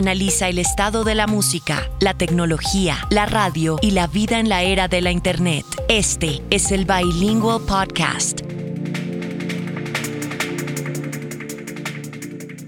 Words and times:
analiza 0.00 0.48
el 0.48 0.58
estado 0.58 1.04
de 1.04 1.14
la 1.14 1.26
música, 1.26 1.90
la 2.00 2.14
tecnología, 2.14 2.96
la 3.10 3.26
radio 3.26 3.78
y 3.82 3.90
la 3.90 4.06
vida 4.06 4.40
en 4.40 4.48
la 4.48 4.62
era 4.62 4.88
de 4.88 5.02
la 5.02 5.10
Internet. 5.10 5.66
Este 5.88 6.42
es 6.48 6.72
el 6.72 6.86
Bilingual 6.86 7.60
Podcast. 7.60 8.49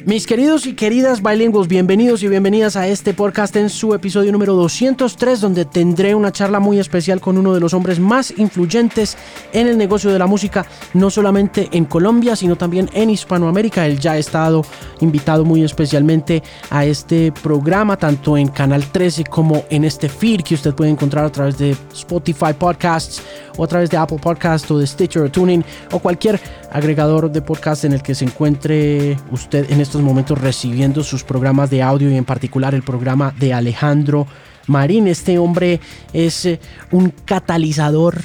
Mis 0.04 0.26
queridos 0.26 0.66
y 0.66 0.74
queridas 0.74 1.22
bilingües, 1.22 1.68
bienvenidos 1.68 2.24
y 2.24 2.28
bienvenidas 2.28 2.74
a 2.74 2.88
este 2.88 3.14
podcast 3.14 3.54
en 3.54 3.70
su 3.70 3.94
episodio 3.94 4.32
número 4.32 4.54
203, 4.54 5.40
donde 5.40 5.64
tendré 5.64 6.16
una 6.16 6.32
charla 6.32 6.58
muy 6.58 6.80
especial 6.80 7.20
con 7.20 7.38
uno 7.38 7.54
de 7.54 7.60
los 7.60 7.72
hombres 7.72 8.00
más 8.00 8.34
influyentes 8.36 9.16
en 9.52 9.68
el 9.68 9.78
negocio 9.78 10.10
de 10.10 10.18
la 10.18 10.26
música, 10.26 10.66
no 10.94 11.08
solamente 11.08 11.68
en 11.70 11.84
Colombia, 11.84 12.34
sino 12.34 12.56
también 12.56 12.90
en 12.94 13.10
Hispanoamérica. 13.10 13.86
Él 13.86 14.00
ya 14.00 14.12
ha 14.12 14.18
estado 14.18 14.64
invitado 15.00 15.44
muy 15.44 15.62
especialmente 15.62 16.42
a 16.70 16.84
este 16.84 17.30
programa, 17.30 17.96
tanto 17.96 18.36
en 18.36 18.48
Canal 18.48 18.84
13 18.90 19.24
como 19.24 19.64
en 19.70 19.84
este 19.84 20.08
feed 20.08 20.42
que 20.42 20.54
usted 20.54 20.74
puede 20.74 20.90
encontrar 20.90 21.26
a 21.26 21.30
través 21.30 21.58
de 21.58 21.76
Spotify 21.92 22.52
Podcasts 22.58 23.22
o 23.56 23.64
a 23.64 23.66
través 23.66 23.90
de 23.90 23.96
Apple 23.96 24.18
Podcasts 24.20 24.70
o 24.70 24.78
de 24.78 24.86
Stitcher 24.86 25.22
o 25.22 25.30
Tuning 25.30 25.64
o 25.92 25.98
cualquier 25.98 26.40
agregador 26.70 27.30
de 27.30 27.42
podcast 27.42 27.84
en 27.84 27.92
el 27.92 28.02
que 28.02 28.14
se 28.14 28.24
encuentre 28.24 29.16
usted 29.30 29.70
en 29.70 29.80
estos 29.80 30.02
momentos 30.02 30.40
recibiendo 30.40 31.02
sus 31.02 31.24
programas 31.24 31.70
de 31.70 31.82
audio 31.82 32.10
y 32.10 32.16
en 32.16 32.24
particular 32.24 32.74
el 32.74 32.82
programa 32.82 33.34
de 33.38 33.52
Alejandro 33.52 34.26
Marín. 34.66 35.06
Este 35.06 35.38
hombre 35.38 35.80
es 36.12 36.46
eh, 36.46 36.60
un 36.90 37.12
catalizador 37.24 38.20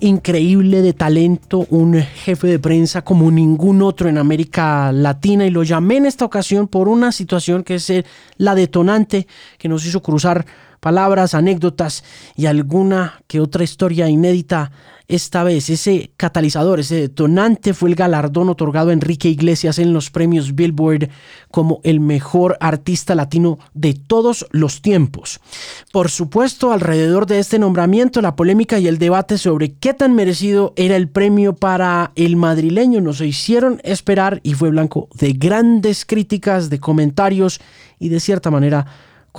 increíble 0.00 0.82
de 0.82 0.92
talento, 0.92 1.66
un 1.70 1.94
jefe 2.00 2.46
de 2.46 2.58
prensa 2.58 3.02
como 3.02 3.30
ningún 3.30 3.82
otro 3.82 4.08
en 4.08 4.18
América 4.18 4.92
Latina 4.92 5.46
y 5.46 5.50
lo 5.50 5.62
llamé 5.62 5.96
en 5.96 6.06
esta 6.06 6.24
ocasión 6.24 6.68
por 6.68 6.88
una 6.88 7.12
situación 7.12 7.64
que 7.64 7.76
es 7.76 7.90
eh, 7.90 8.04
la 8.36 8.54
detonante 8.54 9.26
que 9.58 9.68
nos 9.68 9.84
hizo 9.86 10.00
cruzar 10.00 10.46
palabras, 10.80 11.34
anécdotas 11.34 12.04
y 12.36 12.46
alguna 12.46 13.22
que 13.26 13.40
otra 13.40 13.64
historia 13.64 14.08
inédita. 14.08 14.70
Esta 15.08 15.42
vez 15.42 15.70
ese 15.70 16.10
catalizador, 16.18 16.80
ese 16.80 16.96
detonante 16.96 17.72
fue 17.72 17.88
el 17.88 17.94
galardón 17.94 18.50
otorgado 18.50 18.90
a 18.90 18.92
Enrique 18.92 19.30
Iglesias 19.30 19.78
en 19.78 19.94
los 19.94 20.10
premios 20.10 20.54
Billboard 20.54 21.08
como 21.50 21.80
el 21.82 21.98
mejor 21.98 22.58
artista 22.60 23.14
latino 23.14 23.58
de 23.72 23.94
todos 23.94 24.46
los 24.50 24.82
tiempos. 24.82 25.40
Por 25.92 26.10
supuesto, 26.10 26.72
alrededor 26.72 27.24
de 27.24 27.38
este 27.38 27.58
nombramiento, 27.58 28.20
la 28.20 28.36
polémica 28.36 28.78
y 28.78 28.86
el 28.86 28.98
debate 28.98 29.38
sobre 29.38 29.72
qué 29.72 29.94
tan 29.94 30.14
merecido 30.14 30.74
era 30.76 30.94
el 30.96 31.08
premio 31.08 31.54
para 31.54 32.12
el 32.14 32.36
madrileño 32.36 33.00
nos 33.00 33.20
hicieron 33.20 33.80
esperar 33.84 34.40
y 34.42 34.54
fue 34.54 34.70
blanco 34.70 35.08
de 35.14 35.32
grandes 35.32 36.04
críticas, 36.04 36.70
de 36.70 36.78
comentarios 36.80 37.60
y 37.98 38.08
de 38.08 38.20
cierta 38.20 38.50
manera 38.50 38.86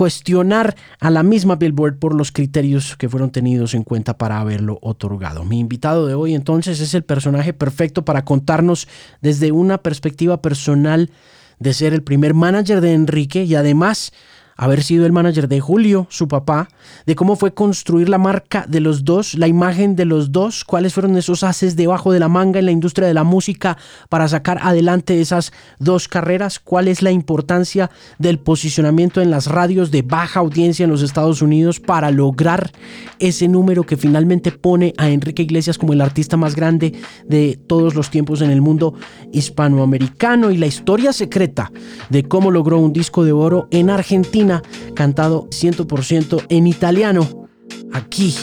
cuestionar 0.00 0.76
a 0.98 1.10
la 1.10 1.22
misma 1.22 1.56
Billboard 1.56 1.98
por 1.98 2.14
los 2.14 2.32
criterios 2.32 2.96
que 2.96 3.10
fueron 3.10 3.28
tenidos 3.28 3.74
en 3.74 3.84
cuenta 3.84 4.16
para 4.16 4.40
haberlo 4.40 4.78
otorgado. 4.80 5.44
Mi 5.44 5.58
invitado 5.58 6.06
de 6.06 6.14
hoy 6.14 6.34
entonces 6.34 6.80
es 6.80 6.94
el 6.94 7.02
personaje 7.02 7.52
perfecto 7.52 8.02
para 8.02 8.24
contarnos 8.24 8.88
desde 9.20 9.52
una 9.52 9.76
perspectiva 9.76 10.40
personal 10.40 11.10
de 11.58 11.74
ser 11.74 11.92
el 11.92 12.02
primer 12.02 12.32
manager 12.32 12.80
de 12.80 12.94
Enrique 12.94 13.44
y 13.44 13.54
además 13.56 14.14
haber 14.60 14.82
sido 14.82 15.06
el 15.06 15.12
manager 15.12 15.48
de 15.48 15.58
Julio, 15.58 16.06
su 16.10 16.28
papá, 16.28 16.68
de 17.06 17.14
cómo 17.14 17.34
fue 17.34 17.54
construir 17.54 18.10
la 18.10 18.18
marca 18.18 18.66
de 18.68 18.80
los 18.80 19.06
dos, 19.06 19.32
la 19.32 19.48
imagen 19.48 19.96
de 19.96 20.04
los 20.04 20.32
dos, 20.32 20.66
cuáles 20.66 20.92
fueron 20.92 21.16
esos 21.16 21.42
haces 21.44 21.76
debajo 21.76 22.12
de 22.12 22.20
la 22.20 22.28
manga 22.28 22.58
en 22.58 22.66
la 22.66 22.70
industria 22.70 23.08
de 23.08 23.14
la 23.14 23.24
música 23.24 23.78
para 24.10 24.28
sacar 24.28 24.58
adelante 24.62 25.18
esas 25.18 25.54
dos 25.78 26.08
carreras, 26.08 26.58
cuál 26.58 26.88
es 26.88 27.00
la 27.00 27.10
importancia 27.10 27.90
del 28.18 28.38
posicionamiento 28.38 29.22
en 29.22 29.30
las 29.30 29.46
radios 29.46 29.90
de 29.90 30.02
baja 30.02 30.40
audiencia 30.40 30.84
en 30.84 30.90
los 30.90 31.00
Estados 31.00 31.40
Unidos 31.40 31.80
para 31.80 32.10
lograr 32.10 32.70
ese 33.18 33.48
número 33.48 33.84
que 33.84 33.96
finalmente 33.96 34.52
pone 34.52 34.92
a 34.98 35.08
Enrique 35.08 35.42
Iglesias 35.42 35.78
como 35.78 35.94
el 35.94 36.02
artista 36.02 36.36
más 36.36 36.54
grande 36.54 36.92
de 37.26 37.58
todos 37.66 37.94
los 37.94 38.10
tiempos 38.10 38.42
en 38.42 38.50
el 38.50 38.60
mundo 38.60 38.92
hispanoamericano 39.32 40.50
y 40.50 40.58
la 40.58 40.66
historia 40.66 41.14
secreta 41.14 41.72
de 42.10 42.24
cómo 42.24 42.50
logró 42.50 42.78
un 42.78 42.92
disco 42.92 43.24
de 43.24 43.32
oro 43.32 43.66
en 43.70 43.88
Argentina 43.88 44.49
cantado 44.94 45.48
100% 45.50 46.46
en 46.48 46.66
italiano, 46.66 47.48
aquí 47.92 48.34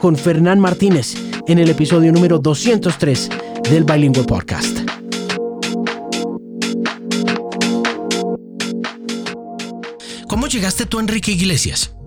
con 0.00 0.16
Fernán 0.16 0.60
Martínez 0.60 1.14
en 1.46 1.58
el 1.58 1.70
episodio 1.70 2.12
número 2.12 2.38
203 2.38 3.28
del 3.70 3.84
Bilingual 3.84 4.26
Podcast. 4.26 4.78
¿Cómo 10.28 10.46
llegaste 10.46 10.86
tú, 10.86 11.00
Enrique 11.00 11.32
Iglesias? 11.32 11.97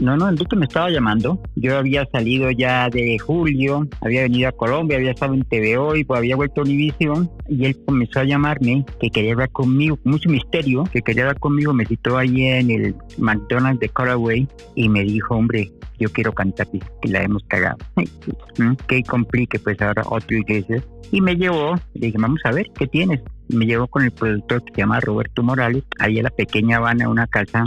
No, 0.00 0.16
no, 0.16 0.28
Enrique 0.28 0.56
me 0.56 0.66
estaba 0.66 0.90
llamando. 0.90 1.40
Yo 1.56 1.76
había 1.78 2.06
salido 2.06 2.50
ya 2.50 2.88
de 2.88 3.18
julio, 3.18 3.86
había 4.00 4.22
venido 4.22 4.48
a 4.48 4.52
Colombia, 4.52 4.96
había 4.96 5.12
estado 5.12 5.34
en 5.34 5.44
TV 5.44 5.76
Hoy, 5.76 6.04
pues 6.04 6.18
había 6.18 6.36
vuelto 6.36 6.60
a 6.60 6.64
Univision 6.64 7.30
y 7.48 7.64
él 7.66 7.76
comenzó 7.84 8.20
a 8.20 8.24
llamarme 8.24 8.84
que 9.00 9.10
quería 9.10 9.32
hablar 9.32 9.50
conmigo, 9.50 9.98
mucho 10.04 10.28
misterio, 10.28 10.84
que 10.92 11.02
quería 11.02 11.24
hablar 11.24 11.38
conmigo. 11.38 11.72
Me 11.72 11.86
citó 11.86 12.18
ahí 12.18 12.42
en 12.42 12.70
el 12.70 12.94
McDonald's 13.18 13.80
de 13.80 13.88
Caraway 13.88 14.48
y 14.74 14.88
me 14.88 15.02
dijo, 15.02 15.34
hombre, 15.34 15.70
yo 15.98 16.10
quiero 16.10 16.32
cantar 16.32 16.68
que 16.70 17.08
la 17.08 17.22
hemos 17.22 17.42
cagado. 17.44 17.78
Que 18.86 19.02
complique, 19.02 19.58
pues 19.58 19.80
ahora 19.80 20.02
otro 20.06 20.36
iglesia. 20.36 20.82
Y 21.10 21.20
me 21.20 21.36
llevó, 21.36 21.74
le 21.94 22.06
dije, 22.06 22.18
vamos 22.18 22.40
a 22.44 22.52
ver, 22.52 22.66
¿qué 22.74 22.86
tienes? 22.86 23.20
me 23.48 23.66
llevó 23.66 23.86
con 23.86 24.02
el 24.02 24.10
productor 24.10 24.64
que 24.64 24.74
se 24.74 24.80
llama 24.80 25.00
Roberto 25.00 25.42
Morales, 25.42 25.84
ahí 25.98 26.18
en 26.18 26.24
la 26.24 26.30
pequeña 26.30 26.78
Habana, 26.78 27.08
una 27.08 27.26
casa 27.26 27.64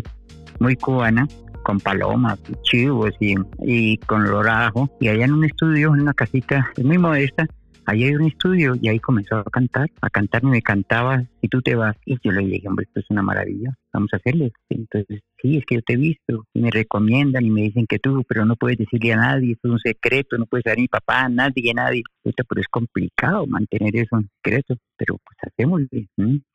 muy 0.60 0.76
cubana, 0.76 1.28
con 1.66 1.80
palomas, 1.80 2.40
chivos 2.62 3.12
y, 3.20 3.34
y 3.64 3.98
con 3.98 4.24
lorajo. 4.24 4.88
Y 5.00 5.08
allá 5.08 5.26
en 5.26 5.34
un 5.34 5.46
estudio, 5.46 5.96
en 5.96 6.02
una 6.02 6.14
casita 6.14 6.72
muy 6.82 7.00
modesta, 7.00 7.48
ahí 7.88 8.04
hay 8.04 8.14
un 8.14 8.28
estudio 8.28 8.76
y 8.80 8.88
ahí 8.88 9.00
comenzó 9.00 9.38
a 9.38 9.44
cantar, 9.46 9.90
a 10.00 10.10
cantar 10.12 10.44
y 10.44 10.48
me 10.48 10.62
cantaba, 10.62 11.24
y 11.42 11.48
tú 11.48 11.64
te 11.64 11.74
vas. 11.74 11.96
Y 12.06 12.18
yo 12.24 12.32
le 12.32 12.46
dije, 12.46 12.68
hombre, 12.68 12.86
esto 12.86 13.00
es 13.00 13.08
una 13.10 13.24
maravilla, 13.24 13.76
vamos 13.92 14.14
a 14.14 14.18
hacerle. 14.18 14.52
Entonces, 14.70 15.22
sí, 15.42 15.58
es 15.58 15.66
que 15.66 15.76
yo 15.76 15.82
te 15.82 15.94
he 15.94 15.98
visto, 15.98 16.46
y 16.54 16.60
me 16.60 16.70
recomiendan 16.70 17.44
y 17.44 17.50
me 17.50 17.62
dicen 17.62 17.88
que 17.88 17.98
tú, 17.98 18.24
pero 18.28 18.46
no 18.46 18.56
puedes 18.56 18.78
decirle 18.78 19.14
a 19.14 19.18
nadie, 19.18 19.54
esto 19.54 19.68
es 19.68 19.74
un 19.74 19.80
secreto, 19.80 20.38
no 20.38 20.46
puedes 20.46 20.66
dar 20.66 20.78
a 20.78 20.82
mi 20.82 20.88
papá, 20.88 21.22
a 21.22 21.30
nadie, 21.30 21.72
a 21.72 21.74
nadie. 21.74 22.04
Esto, 22.24 22.44
pero 22.48 22.62
es 22.62 22.68
complicado 22.68 23.48
mantener 23.48 23.96
eso 23.96 24.18
en 24.18 24.30
secreto, 24.38 24.76
pero 24.96 25.18
pues 25.18 25.38
hacémoslo. 25.42 25.88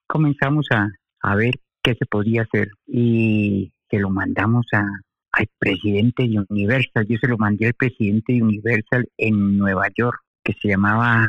Comenzamos 0.06 0.66
a, 0.70 0.88
a 1.20 1.34
ver 1.34 1.54
qué 1.82 1.94
se 1.94 2.06
podía 2.06 2.42
hacer 2.42 2.68
y 2.86 3.72
que 3.90 3.98
lo 3.98 4.10
mandamos 4.10 4.66
a, 4.72 4.86
al 5.32 5.46
presidente 5.58 6.28
de 6.28 6.44
Universal. 6.48 7.06
Yo 7.08 7.18
se 7.18 7.28
lo 7.28 7.36
mandé 7.36 7.66
al 7.66 7.74
presidente 7.74 8.32
de 8.32 8.42
Universal 8.42 9.06
en 9.18 9.58
Nueva 9.58 9.88
York, 9.96 10.18
que 10.42 10.54
se 10.54 10.68
llamaba 10.68 11.28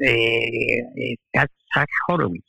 eh, 0.00 0.82
eh 0.96 1.16
Zach 1.76 1.90
Horowitz. 2.08 2.44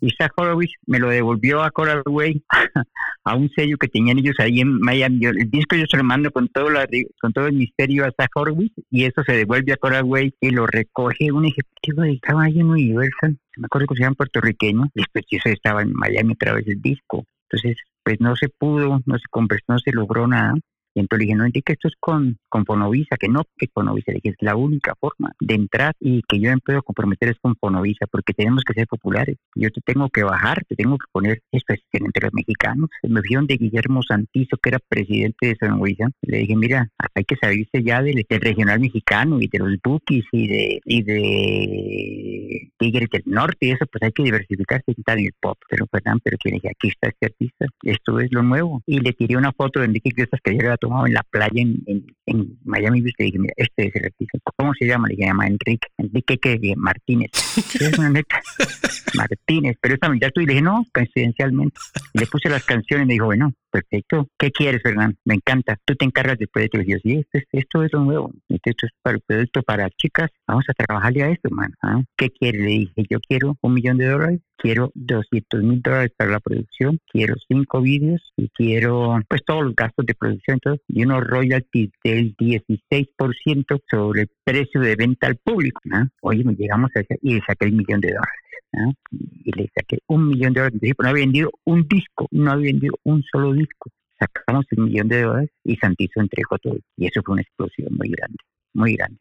Y 0.00 0.10
Zach 0.10 0.32
Horowitz 0.36 0.72
me 0.86 0.98
lo 0.98 1.08
devolvió 1.08 1.62
a 1.62 1.70
Coral 1.70 2.02
Way, 2.06 2.44
a 3.24 3.34
un 3.34 3.50
sello 3.50 3.76
que 3.76 3.88
tenían 3.88 4.18
ellos 4.18 4.36
ahí 4.38 4.60
en 4.60 4.78
Miami. 4.78 5.24
El 5.26 5.50
disco 5.50 5.76
yo 5.76 5.84
se 5.90 5.96
lo 5.96 6.04
mando 6.04 6.30
con 6.30 6.48
todo, 6.48 6.70
la, 6.70 6.86
con 7.20 7.32
todo 7.32 7.46
el 7.46 7.54
misterio 7.54 8.04
a 8.04 8.12
Zach 8.12 8.30
Horowitz 8.34 8.74
y 8.90 9.04
eso 9.04 9.22
se 9.24 9.32
devuelve 9.32 9.72
a 9.72 9.76
Coral 9.76 10.04
Way 10.04 10.34
y 10.40 10.50
lo 10.50 10.66
recoge 10.66 11.32
un 11.32 11.46
ejecutivo 11.46 12.02
de 12.02 12.12
estaba 12.12 12.44
ahí 12.44 12.60
en 12.60 12.70
Universal. 12.70 13.36
Me 13.56 13.66
acuerdo 13.66 13.88
que 13.88 13.96
se 13.96 14.02
llama 14.02 14.14
puertorriqueño. 14.14 14.90
Después 14.94 15.24
yo 15.30 15.38
estaba 15.44 15.82
en 15.82 15.92
Miami 15.92 16.32
a 16.34 16.36
través 16.36 16.64
del 16.64 16.80
disco. 16.80 17.24
Entonces 17.50 17.78
pues 18.02 18.20
no 18.20 18.36
se 18.36 18.48
pudo, 18.48 19.00
no 19.04 19.18
se 19.18 19.28
conversó, 19.30 19.64
no 19.68 19.78
se 19.78 19.92
logró 19.92 20.26
nada. 20.26 20.54
Y 20.98 21.00
entonces 21.00 21.20
le 21.20 21.24
dije, 21.26 21.36
no, 21.36 21.46
Enrique, 21.46 21.74
esto 21.74 21.86
es 21.86 21.94
con, 22.00 22.38
con 22.48 22.64
Fonovisa, 22.64 23.16
que 23.16 23.28
no, 23.28 23.44
que 23.56 23.68
Fonovisa, 23.72 24.10
le 24.10 24.20
dije, 24.20 24.30
es 24.30 24.36
la 24.40 24.56
única 24.56 24.96
forma 24.98 25.32
de 25.38 25.54
entrar 25.54 25.94
y 26.00 26.22
que 26.22 26.40
yo 26.40 26.50
me 26.50 26.58
puedo 26.58 26.82
comprometer 26.82 27.28
es 27.28 27.38
con 27.40 27.54
Fonovisa, 27.54 28.06
porque 28.10 28.34
tenemos 28.34 28.64
que 28.64 28.74
ser 28.74 28.88
populares. 28.88 29.36
Yo 29.54 29.70
te 29.70 29.80
tengo 29.80 30.08
que 30.08 30.24
bajar, 30.24 30.64
te 30.68 30.74
tengo 30.74 30.98
que 30.98 31.06
poner 31.12 31.40
esto 31.52 31.74
entre 31.92 32.24
los 32.24 32.34
mexicanos. 32.34 32.90
Me 33.04 33.22
fui 33.22 33.46
de 33.46 33.56
Guillermo 33.56 34.02
Santizo, 34.02 34.56
que 34.56 34.70
era 34.70 34.80
presidente 34.88 35.46
de 35.46 35.54
Fonovisa, 35.54 36.08
le 36.22 36.38
dije, 36.38 36.56
mira, 36.56 36.90
hay 37.14 37.22
que 37.22 37.36
salirse 37.36 37.84
ya 37.84 38.02
del, 38.02 38.26
regional 38.28 38.80
mexicano 38.80 39.40
y 39.40 39.46
de 39.46 39.58
los 39.60 39.76
bookies 39.84 40.24
y 40.32 40.48
de, 40.48 40.80
y 40.84 41.02
de 41.04 42.70
Tigres 42.76 43.08
del 43.12 43.22
Norte 43.26 43.66
y 43.66 43.70
eso, 43.70 43.86
pues 43.86 44.02
hay 44.02 44.12
que 44.12 44.24
diversificarse 44.24 44.90
y 44.90 44.94
quitar 44.94 45.18
el 45.18 45.32
pop. 45.40 45.58
Pero 45.68 45.86
Fernán, 45.86 46.18
pero 46.24 46.36
que 46.42 46.50
dije, 46.50 46.70
aquí 46.70 46.88
está 46.88 47.08
este 47.08 47.26
artista, 47.26 47.66
esto 47.82 48.18
es 48.18 48.32
lo 48.32 48.42
nuevo. 48.42 48.82
Y 48.86 48.98
le 49.00 49.12
tiré 49.12 49.36
una 49.36 49.52
foto 49.52 49.80
de 49.80 49.86
Enrique 49.86 50.08
Iglesias 50.08 50.40
que 50.42 50.54
yo 50.54 50.60
había 50.60 50.76
tomado 50.88 51.06
en 51.06 51.14
la 51.14 51.22
playa 51.22 51.62
en, 51.62 52.06
en, 52.26 52.58
Miami 52.64 53.00
Beach. 53.00 53.14
Le 53.18 53.26
dije, 53.26 53.38
mira, 53.38 53.54
este 53.56 53.88
es 53.88 53.96
el 53.96 54.04
artista. 54.06 54.38
¿Cómo 54.56 54.72
se 54.74 54.86
llama? 54.86 55.08
Le 55.08 55.16
dije, 55.16 55.28
llama 55.28 55.46
Enrique. 55.46 55.88
Enrique 55.98 56.38
que 56.38 56.74
Martínez. 56.76 57.30
es 57.56 57.98
una 57.98 58.10
neta. 58.10 58.40
Martínez. 59.14 59.76
Pero 59.80 59.94
esta 59.94 60.08
mitad 60.08 60.30
tú 60.34 60.40
y 60.40 60.46
le 60.46 60.52
dije, 60.54 60.62
no, 60.62 60.84
coincidencialmente. 60.92 61.78
le 62.14 62.26
puse 62.26 62.48
las 62.48 62.64
canciones 62.64 63.04
y 63.04 63.08
me 63.08 63.12
dijo, 63.14 63.26
bueno, 63.26 63.52
perfecto. 63.70 64.28
¿Qué 64.38 64.50
quieres, 64.50 64.82
Fernán? 64.82 65.16
Me 65.24 65.34
encanta. 65.34 65.78
Tú 65.84 65.94
te 65.94 66.04
encargas 66.04 66.38
después 66.38 66.68
de 66.70 66.84
te 66.84 67.00
sí, 67.00 67.24
esto, 67.32 67.48
esto 67.52 67.84
es 67.84 67.92
lo 67.92 68.00
nuevo. 68.04 68.32
Esto 68.48 68.86
es 68.86 68.92
para 69.02 69.16
el 69.16 69.22
producto 69.26 69.62
para 69.62 69.90
chicas. 69.90 70.30
Vamos 70.46 70.64
a 70.68 70.74
trabajarle 70.74 71.22
a 71.22 71.30
esto, 71.30 71.48
hermano. 71.48 71.74
¿ah? 71.82 72.02
¿Qué 72.16 72.30
quieres? 72.30 72.60
Le 72.60 72.66
dije, 72.66 73.04
yo 73.10 73.18
quiero 73.20 73.56
un 73.60 73.74
millón 73.74 73.98
de 73.98 74.06
dólares, 74.06 74.40
quiero 74.58 74.90
200 74.94 75.62
mil 75.62 75.80
dólares 75.80 76.12
para 76.16 76.32
la 76.32 76.40
producción, 76.40 76.98
quiero 77.10 77.34
cinco 77.46 77.80
vídeos 77.80 78.20
y 78.36 78.48
quiero, 78.50 79.18
pues, 79.28 79.42
todos 79.46 79.64
los 79.64 79.74
gastos 79.74 80.04
de 80.04 80.14
producción 80.14 80.56
entonces, 80.56 80.84
y 80.88 81.04
unos 81.04 81.24
royalties 81.24 81.90
del 82.04 82.36
16% 82.36 83.80
sobre 83.90 84.22
el 84.22 84.30
precio 84.44 84.80
de 84.80 84.96
venta 84.96 85.28
al 85.28 85.36
público. 85.36 85.80
¿ah? 85.92 86.06
Oye, 86.22 86.44
me 86.44 86.54
llegamos 86.54 86.90
a 86.94 87.00
ese, 87.00 87.18
y 87.22 87.34
le 87.34 87.40
saqué 87.46 87.66
el 87.66 87.72
millón 87.72 88.00
de 88.00 88.08
dólares. 88.08 88.42
¿ah? 88.74 88.92
Y 89.44 89.52
le 89.52 89.70
saqué 89.74 89.98
un 90.08 90.28
millón 90.28 90.52
de 90.52 90.60
dólares. 90.60 90.80
No 90.98 91.08
había 91.08 91.24
vendido 91.24 91.50
un 91.64 91.86
disco, 91.88 92.26
no 92.32 92.50
había 92.50 92.72
vendido 92.72 92.94
un 93.04 93.22
solo 93.22 93.52
disco. 93.52 93.90
Sacamos 94.18 94.66
un 94.76 94.84
millón 94.86 95.08
de 95.08 95.22
dólares 95.22 95.50
y 95.64 95.76
Santizo 95.76 96.20
entregó 96.20 96.58
todo. 96.58 96.78
Y 96.96 97.06
eso 97.06 97.22
fue 97.24 97.34
una 97.34 97.42
explosión 97.42 97.94
muy 97.94 98.08
grande, 98.08 98.38
muy 98.74 98.96
grande. 98.96 99.18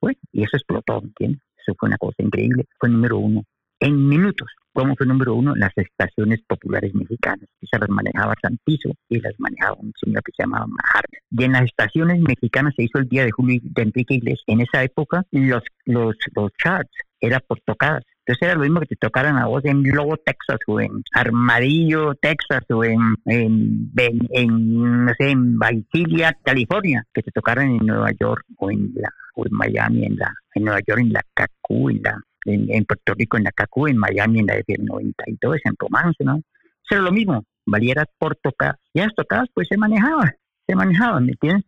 Bueno, 0.00 0.18
y 0.32 0.42
eso 0.42 0.58
explotó, 0.58 1.00
¿entiendes? 1.02 1.40
Eso 1.58 1.74
fue 1.78 1.88
una 1.88 1.96
cosa 1.96 2.16
increíble. 2.18 2.66
Fue 2.78 2.90
número 2.90 3.16
uno 3.16 3.44
en 3.80 4.08
minutos. 4.08 4.48
Como 4.76 4.94
fue 4.94 5.06
número 5.06 5.34
uno 5.34 5.54
las 5.56 5.72
estaciones 5.74 6.42
populares 6.46 6.94
mexicanas. 6.94 7.48
Esas 7.62 7.80
las 7.80 7.88
manejaba 7.88 8.34
Santizo 8.42 8.90
y 9.08 9.18
las 9.20 9.32
manejaba 9.38 9.74
un 9.80 9.90
señor 9.98 10.22
que 10.22 10.32
se 10.36 10.42
llamaba 10.42 10.66
Majar. 10.66 11.06
Y 11.30 11.44
en 11.44 11.52
las 11.52 11.62
estaciones 11.62 12.20
mexicanas 12.20 12.74
se 12.76 12.82
hizo 12.82 12.98
el 12.98 13.08
día 13.08 13.24
de 13.24 13.30
Julio 13.30 13.58
de 13.62 13.82
Enrique 13.82 14.16
Iglesias. 14.16 14.44
En 14.46 14.60
esa 14.60 14.84
época 14.84 15.24
los, 15.30 15.62
los, 15.86 16.14
los 16.34 16.50
charts 16.62 16.90
era 17.22 17.40
por 17.40 17.58
tocadas. 17.60 18.02
Entonces 18.18 18.42
era 18.42 18.54
lo 18.54 18.64
mismo 18.64 18.80
que 18.80 18.86
te 18.86 18.96
tocaran 18.96 19.38
a 19.38 19.46
vos 19.46 19.64
en 19.64 19.82
Lobo, 19.82 20.18
Texas, 20.18 20.58
o 20.66 20.78
en 20.78 21.02
Armadillo, 21.14 22.14
Texas, 22.14 22.62
o 22.68 22.84
en, 22.84 23.00
en, 23.24 23.94
no 23.94 25.12
sé, 25.18 25.30
en 25.30 25.58
Vigilia, 25.58 26.36
California, 26.44 27.02
que 27.14 27.22
te 27.22 27.30
tocaran 27.30 27.70
en 27.70 27.86
Nueva 27.86 28.10
York 28.20 28.44
o 28.58 28.70
en, 28.70 28.92
la, 28.94 29.08
o 29.36 29.46
en 29.46 29.52
Miami, 29.54 30.04
en, 30.04 30.16
la, 30.16 30.34
en 30.54 30.64
Nueva 30.64 30.80
York, 30.86 31.00
en 31.00 31.14
la 31.14 31.22
CACU, 31.32 31.88
en, 31.88 32.02
la, 32.02 32.20
en, 32.46 32.84
Puerto 32.84 33.14
Rico, 33.14 33.36
en 33.36 33.44
la 33.44 33.52
CACU, 33.52 33.88
en 33.88 33.98
Miami, 33.98 34.40
en 34.40 34.46
la 34.46 34.58
F92, 34.58 35.60
en 35.64 35.74
Romance, 35.78 36.24
¿no? 36.24 36.40
Era 36.88 37.00
lo 37.00 37.12
mismo, 37.12 37.44
valiera 37.64 38.06
por 38.18 38.36
tocar. 38.36 38.78
Y 38.94 39.00
las 39.00 39.14
tocadas, 39.14 39.48
pues 39.52 39.68
se 39.68 39.76
manejaba, 39.76 40.34
se 40.66 40.74
manejaban, 40.74 41.26
¿me 41.26 41.32
entiendes? 41.32 41.64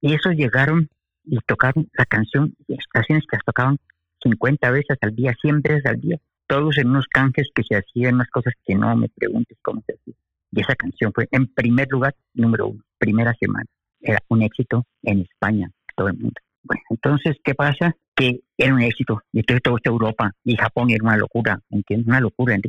Y 0.00 0.14
esos 0.14 0.34
llegaron 0.34 0.88
y 1.24 1.38
tocaron 1.46 1.88
la 1.96 2.04
canción, 2.04 2.54
estaciones 2.68 3.24
que 3.28 3.36
las 3.36 3.44
tocaban 3.44 3.78
50 4.22 4.70
veces 4.70 4.98
al 5.00 5.14
día, 5.14 5.34
100 5.40 5.62
veces 5.62 5.86
al 5.86 6.00
día, 6.00 6.18
todos 6.46 6.78
en 6.78 6.88
unos 6.88 7.06
canjes 7.06 7.48
que 7.54 7.62
se 7.62 7.76
hacían, 7.76 8.14
unas 8.14 8.30
cosas 8.30 8.54
que 8.64 8.74
no 8.74 8.94
me 8.96 9.08
preguntes 9.08 9.58
cómo 9.62 9.82
se 9.86 9.94
hacían. 9.94 10.16
Y 10.52 10.60
esa 10.60 10.74
canción 10.74 11.12
fue, 11.12 11.28
en 11.30 11.46
primer 11.46 11.88
lugar, 11.90 12.14
número 12.34 12.68
uno, 12.68 12.82
primera 12.98 13.34
semana. 13.38 13.66
Era 14.00 14.18
un 14.28 14.42
éxito 14.42 14.86
en 15.02 15.20
España, 15.20 15.70
todo 15.96 16.08
el 16.08 16.14
mundo. 16.14 16.40
Bueno, 16.62 16.82
entonces, 16.90 17.36
¿qué 17.44 17.54
pasa? 17.54 17.94
Que 18.18 18.40
era 18.56 18.74
un 18.74 18.82
éxito. 18.82 19.22
Y 19.32 19.40
entonces 19.40 19.62
toda 19.62 19.76
esta 19.76 19.90
Europa 19.90 20.32
y 20.44 20.56
Japón 20.56 20.90
era 20.90 21.04
una 21.04 21.16
locura, 21.16 21.60
¿me 21.70 21.78
entiendes? 21.78 22.08
Una 22.08 22.20
locura 22.20 22.54
en 22.54 22.62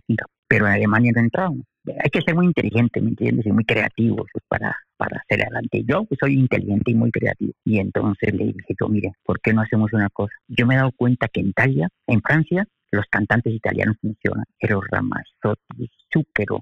Pero 0.48 0.68
en 0.68 0.74
Alemania 0.74 1.12
no 1.16 1.22
entraban. 1.22 1.63
Hay 1.88 2.10
que 2.12 2.22
ser 2.22 2.36
muy 2.36 2.46
inteligente, 2.46 3.01
¿me 3.01 3.10
entiendes? 3.10 3.48
Y 3.48 3.51
muy 3.51 3.66
creativo 3.66 4.25
para, 4.48 4.75
para 4.98 5.19
hacer 5.19 5.42
adelante. 5.42 5.84
Yo 5.86 6.04
pues, 6.06 6.19
soy 6.19 6.34
inteligente 6.34 6.92
y 6.92 6.96
muy 6.96 7.12
creativo. 7.12 7.54
Y 7.66 7.80
entonces 7.80 8.34
le 8.34 8.46
dije 8.46 8.75
yo, 8.80 8.88
mire, 8.88 9.13
¿por 9.24 9.42
qué 9.42 9.54
no 9.54 9.62
hacemos 9.62 9.92
una 9.94 10.10
cosa? 10.10 10.34
Yo 10.48 10.68
me 10.68 10.75
he 10.75 10.78
dado 10.78 10.92
cuenta 10.96 11.28
que 11.28 11.40
en 11.40 11.48
Italia, 11.48 11.90
en 12.06 12.22
Francia, 12.22 12.68
los 12.92 13.06
cantantes 13.10 13.54
italianos 13.54 13.98
funcionan. 14.00 14.46
Pero 14.60 14.81
Ramazzotti, 14.81 15.90
Zucchero, 16.13 16.60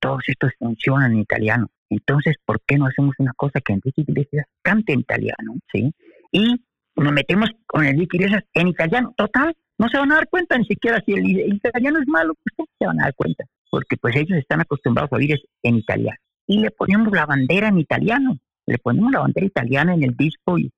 todos 0.00 0.22
estos 0.26 0.52
funcionan 0.58 1.12
en 1.12 1.20
italiano. 1.20 1.68
Entonces, 1.90 2.36
¿por 2.44 2.60
qué 2.66 2.76
no 2.76 2.86
hacemos 2.86 3.14
una 3.18 3.32
cosa 3.32 3.60
que 3.60 3.72
Enrique 3.72 4.02
Iglesias 4.02 4.46
cante 4.62 4.92
en 4.92 5.00
italiano? 5.00 5.54
¿sí? 5.72 5.94
Y 6.32 6.62
nos 7.04 7.12
metemos 7.12 7.50
con 7.66 7.84
Enrique 7.84 8.16
Iglesias 8.16 8.44
en 8.54 8.68
italiano. 8.68 9.14
Total, 9.16 9.54
no 9.78 9.88
se 9.88 9.98
van 9.98 10.12
a 10.12 10.16
dar 10.16 10.28
cuenta 10.28 10.58
ni 10.58 10.64
siquiera 10.64 11.00
si 11.04 11.12
el, 11.12 11.54
italiano 11.54 12.00
es 12.00 12.08
malo, 12.08 12.34
pues 12.34 12.68
se 12.78 12.86
van 12.86 13.00
a 13.00 13.04
dar 13.04 13.14
cuenta. 13.14 13.44
Porque 13.70 13.96
pues 13.96 14.16
ellos 14.16 14.38
están 14.38 14.60
acostumbrados 14.60 15.12
a 15.12 15.16
oír 15.16 15.38
en 15.62 15.76
italiano 15.76 16.18
y 16.48 16.60
le 16.60 16.70
ponemos 16.70 17.12
la 17.12 17.26
bandera 17.26 17.68
en 17.68 17.78
italiano. 17.78 18.38
Le 18.66 18.78
ponemos 18.78 19.12
la 19.12 19.20
bandera 19.20 19.46
italiana 19.46 19.94
en 19.94 20.02
el 20.02 20.16
disco 20.16 20.58
y, 20.58 20.72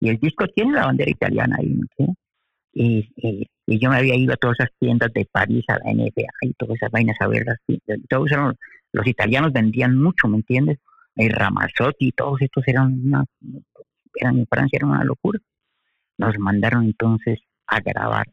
el 0.00 0.18
disco 0.18 0.46
tiene 0.48 0.72
la 0.72 0.86
bandera 0.86 1.10
italiana 1.10 1.56
ahí. 1.58 1.80
Y, 2.74 3.08
yo 3.66 3.88
me 3.88 3.96
había 3.96 4.16
ido 4.16 4.34
a 4.34 4.36
todas 4.36 4.58
esas 4.58 4.70
tiendas 4.78 5.12
de 5.12 5.24
París, 5.30 5.64
a 5.68 5.78
la 5.78 5.92
NBA 5.92 6.26
y 6.42 6.52
todas 6.54 6.74
esas 6.74 6.90
vainas 6.90 7.16
a 7.20 7.28
verlas. 7.28 7.56
Todos 8.08 8.30
los 8.92 9.06
italianos 9.06 9.52
vendían 9.52 9.96
mucho, 9.96 10.26
¿me 10.28 10.38
entiendes? 10.38 10.78
El 11.14 11.30
Ramazzotti 11.30 12.08
y 12.08 12.12
todos 12.12 12.42
estos 12.42 12.66
eran 12.66 13.00
una, 13.06 13.24
eran 14.16 14.38
en 14.38 14.46
Francia, 14.46 14.76
era 14.76 14.86
una 14.86 15.04
locura. 15.04 15.38
Nos 16.22 16.38
mandaron 16.38 16.84
entonces 16.84 17.40
a 17.66 17.80
grabar 17.80 18.26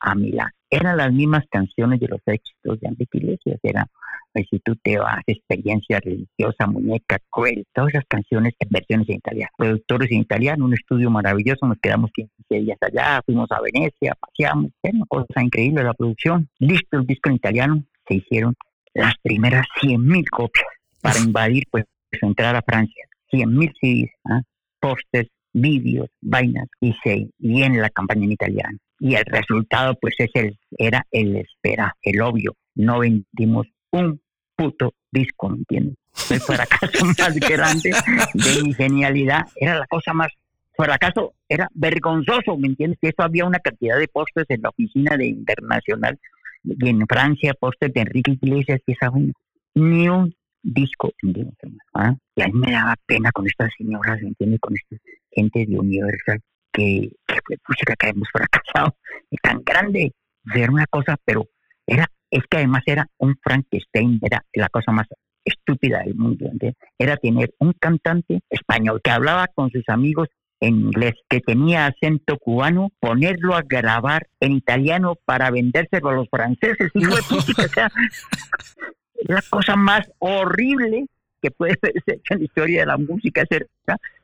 a 0.00 0.14
Milán. 0.14 0.50
Eran 0.68 0.96
las 0.96 1.12
mismas 1.12 1.44
canciones 1.50 2.00
de 2.00 2.08
los 2.08 2.20
éxitos 2.26 2.80
de 2.80 2.88
Enrique 2.88 3.18
Iglesias, 3.18 3.58
era 3.62 3.86
pues, 4.32 4.46
Si 4.50 4.58
tú 4.58 4.74
te 4.76 4.98
vas, 4.98 5.22
Experiencia 5.26 6.00
Religiosa, 6.00 6.66
Muñeca, 6.66 7.18
Cruel, 7.30 7.64
todas 7.72 7.94
esas 7.94 8.04
canciones 8.06 8.54
en 8.58 8.68
versiones 8.70 9.08
en 9.08 9.16
italiano. 9.16 9.50
Productores 9.56 10.10
en 10.10 10.18
italiano, 10.18 10.64
un 10.64 10.74
estudio 10.74 11.10
maravilloso, 11.10 11.66
nos 11.66 11.78
quedamos 11.78 12.10
15 12.12 12.32
días 12.48 12.78
allá, 12.80 13.20
fuimos 13.24 13.50
a 13.50 13.60
Venecia, 13.60 14.14
paseamos, 14.14 14.72
era 14.82 14.96
una 14.96 15.06
cosa 15.06 15.42
increíble 15.42 15.84
la 15.84 15.94
producción. 15.94 16.48
Listo 16.58 16.98
el 16.98 17.06
disco 17.06 17.28
en 17.28 17.36
italiano, 17.36 17.84
se 18.08 18.14
hicieron 18.16 18.54
las 18.94 19.14
primeras 19.22 19.66
100.000 19.80 20.28
copias 20.28 20.66
para 21.00 21.18
invadir, 21.18 21.64
pues, 21.70 21.84
entrar 22.20 22.56
a 22.56 22.62
Francia. 22.62 23.06
100.000 23.30 23.72
CDs, 23.80 24.10
¿ah? 24.24 24.42
pósters, 24.80 25.28
vídeos, 25.52 26.08
vainas, 26.20 26.68
y 26.80 26.94
se 27.04 27.28
viene 27.38 27.78
la 27.78 27.90
campaña 27.90 28.24
en 28.24 28.32
italiano 28.32 28.78
y 29.02 29.16
el 29.16 29.24
resultado 29.24 29.96
pues 30.00 30.14
es 30.18 30.30
el, 30.34 30.56
era 30.78 31.04
el 31.10 31.34
espera, 31.34 31.96
el 32.02 32.22
obvio. 32.22 32.54
No 32.76 33.00
vendimos 33.00 33.66
un 33.90 34.20
puto 34.54 34.94
disco, 35.10 35.48
¿me 35.48 35.56
entiendes? 35.56 35.96
El 36.30 36.40
fracaso 36.40 37.04
más 37.18 37.34
grande 37.34 37.90
de 38.34 38.62
mi 38.62 38.72
genialidad 38.74 39.42
era 39.56 39.76
la 39.76 39.86
cosa 39.88 40.12
más 40.12 40.28
fracaso, 40.76 41.34
era 41.48 41.68
vergonzoso, 41.74 42.56
¿me 42.56 42.68
entiendes? 42.68 43.00
Que 43.02 43.08
eso 43.08 43.24
había 43.24 43.44
una 43.44 43.58
cantidad 43.58 43.98
de 43.98 44.06
postes 44.06 44.44
en 44.50 44.62
la 44.62 44.68
oficina 44.68 45.16
de 45.16 45.26
Internacional 45.26 46.16
y 46.62 46.88
en 46.88 47.04
Francia, 47.08 47.54
postes 47.54 47.92
de 47.92 48.02
Enrique 48.02 48.38
Iglesias 48.40 48.80
y 48.86 48.92
esa 48.92 49.10
Ni 49.74 50.08
un 50.08 50.32
disco 50.62 51.10
vendimos, 51.20 51.54
¿ah? 51.94 52.14
Y 52.36 52.42
a 52.42 52.46
mí 52.46 52.52
me 52.54 52.70
daba 52.70 52.94
pena 53.04 53.32
con 53.32 53.48
estas 53.48 53.72
señoras, 53.76 54.22
¿me 54.22 54.28
entiendes? 54.28 54.60
Con 54.60 54.76
esta 54.76 54.94
gente 55.34 55.66
de 55.66 55.78
Universal 55.78 56.40
que, 56.72 57.10
que 57.26 57.56
música 57.68 57.94
que 57.96 58.08
hemos 58.08 58.28
fracasado 58.32 58.96
tan 59.42 59.62
grande, 59.64 60.12
era 60.54 60.70
una 60.70 60.86
cosa, 60.86 61.16
pero 61.24 61.48
era, 61.86 62.06
es 62.30 62.42
que 62.48 62.58
además 62.58 62.82
era 62.86 63.06
un 63.18 63.36
Frankenstein, 63.42 64.18
era 64.22 64.44
la 64.54 64.68
cosa 64.68 64.92
más 64.92 65.06
estúpida 65.44 66.00
del 66.00 66.14
mundo, 66.14 66.50
era 66.98 67.16
tener 67.16 67.52
un 67.58 67.72
cantante 67.72 68.40
español 68.48 69.00
que 69.02 69.10
hablaba 69.10 69.48
con 69.48 69.70
sus 69.70 69.82
amigos 69.88 70.28
en 70.60 70.76
inglés, 70.76 71.14
que 71.28 71.40
tenía 71.40 71.86
acento 71.86 72.38
cubano, 72.38 72.90
ponerlo 73.00 73.56
a 73.56 73.62
grabar 73.62 74.28
en 74.38 74.52
italiano 74.52 75.16
para 75.24 75.50
vendérselo 75.50 76.10
a 76.10 76.14
los 76.14 76.28
franceses, 76.28 76.90
y 76.94 77.04
fue 77.04 77.18
o 77.18 77.68
sea, 77.68 77.90
la 79.24 79.42
cosa 79.50 79.74
más 79.74 80.08
horrible 80.18 81.06
que 81.40 81.50
puede 81.50 81.76
ser 81.82 82.20
en 82.30 82.38
la 82.38 82.44
historia 82.44 82.80
de 82.80 82.86
la 82.86 82.96
música, 82.96 83.44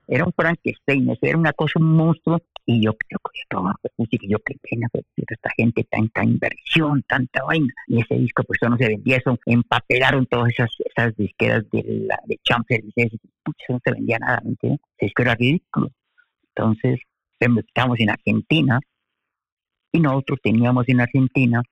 era 0.09 0.25
un 0.25 0.33
Frankenstein, 0.33 1.17
era 1.21 1.39
una 1.39 1.53
cosa, 1.53 1.79
un 1.79 1.95
monstruo, 1.95 2.41
y 2.65 2.83
yo 2.83 2.95
creo 2.97 3.21
que 3.33 3.43
todo, 3.49 3.73
que 4.11 4.29
yo 4.29 4.39
qué 4.41 4.57
pena, 4.63 4.89
esta 5.17 5.51
gente, 5.57 5.85
tanta 5.85 6.25
inversión, 6.25 7.03
tanta 7.07 7.45
vaina, 7.45 7.73
y 7.87 8.01
ese 8.01 8.15
disco 8.15 8.43
pues 8.45 8.59
eso 8.61 8.71
no 8.71 8.79
se 8.79 8.89
vendía, 8.89 9.19
eso 9.19 9.39
empapelaron 9.45 10.27
todas 10.27 10.51
esas, 10.51 10.71
esas 10.85 11.15
disqueras 11.15 11.65
de, 11.71 12.07
la, 12.09 12.19
de 12.25 12.39
Champs-Élysées, 12.43 13.13
no 13.69 13.81
se 13.85 13.93
vendía 13.93 14.19
nada, 14.19 14.41
¿me 14.43 14.51
entiendes? 14.51 14.81
Ese 14.97 15.07
disco 15.07 15.23
era 15.23 15.35
ridículo. 15.35 15.91
Entonces, 16.55 17.01
estamos 17.39 18.01
en 18.01 18.11
Argentina, 18.11 18.81
y 19.93 20.01
nosotros 20.01 20.39
teníamos 20.43 20.89
en 20.89 21.01
Argentina 21.01 21.63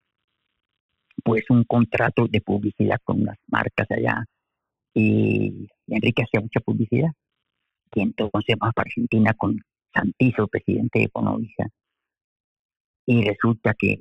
pues 1.24 1.44
un 1.48 1.64
contrato 1.64 2.26
de 2.28 2.40
publicidad 2.40 2.98
con 3.04 3.22
unas 3.22 3.38
marcas 3.48 3.90
allá 3.90 4.24
y 4.94 5.68
Enrique 5.88 6.22
hacía 6.22 6.40
mucha 6.40 6.60
publicidad 6.60 7.10
y 7.94 8.00
entonces 8.00 8.56
vamos 8.58 8.74
para 8.74 8.86
Argentina 8.86 9.32
con 9.34 9.60
Santizo, 9.92 10.48
presidente 10.48 11.00
de 11.00 11.10
Bonovisa 11.12 11.68
y 13.06 13.24
resulta 13.24 13.74
que 13.74 14.00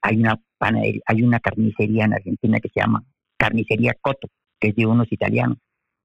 hay 0.00 0.16
una 0.16 0.40
hay 1.06 1.22
una 1.22 1.38
carnicería 1.38 2.04
en 2.04 2.14
Argentina 2.14 2.58
que 2.58 2.68
se 2.70 2.80
llama 2.80 3.04
Carnicería 3.36 3.94
Coto, 4.00 4.28
que 4.58 4.68
es 4.68 4.74
de 4.74 4.86
unos 4.86 5.10
italianos, 5.12 5.58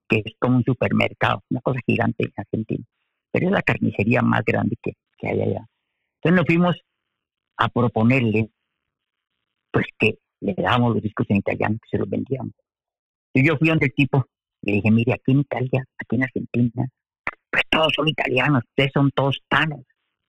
que 0.08 0.22
es 0.24 0.34
como 0.40 0.58
un 0.58 0.64
supermercado, 0.64 1.42
una 1.50 1.62
cosa 1.62 1.80
gigante 1.86 2.26
en 2.26 2.34
Argentina, 2.36 2.84
pero 3.32 3.48
es 3.48 3.52
la 3.52 3.62
carnicería 3.62 4.22
más 4.22 4.44
grande 4.46 4.76
que, 4.82 4.94
que 5.18 5.28
hay 5.28 5.42
allá. 5.42 5.66
Entonces 6.18 6.38
nos 6.38 6.46
fuimos 6.46 6.76
a 7.58 7.70
proponerle 7.70 8.50
pues 9.72 9.88
que 9.98 10.20
le 10.42 10.54
dábamos 10.54 10.94
los 10.94 11.02
discos 11.02 11.26
en 11.30 11.38
italiano, 11.38 11.78
que 11.82 11.90
se 11.90 11.98
los 11.98 12.10
vendíamos. 12.10 12.54
Y 13.34 13.48
yo 13.48 13.58
fui 13.58 13.70
donde 13.70 13.88
el 13.88 13.94
tipo, 13.94 14.26
le 14.68 14.74
dije, 14.74 14.92
mire, 14.92 15.14
aquí 15.14 15.32
en 15.32 15.40
Italia, 15.40 15.86
aquí 15.98 16.16
en 16.18 16.24
Argentina, 16.24 16.88
pues 17.50 17.64
todos 17.70 17.94
son 17.96 18.08
italianos, 18.10 18.64
ustedes 18.68 18.92
son 18.94 19.10
todos 19.12 19.40
tanos, 19.48 19.82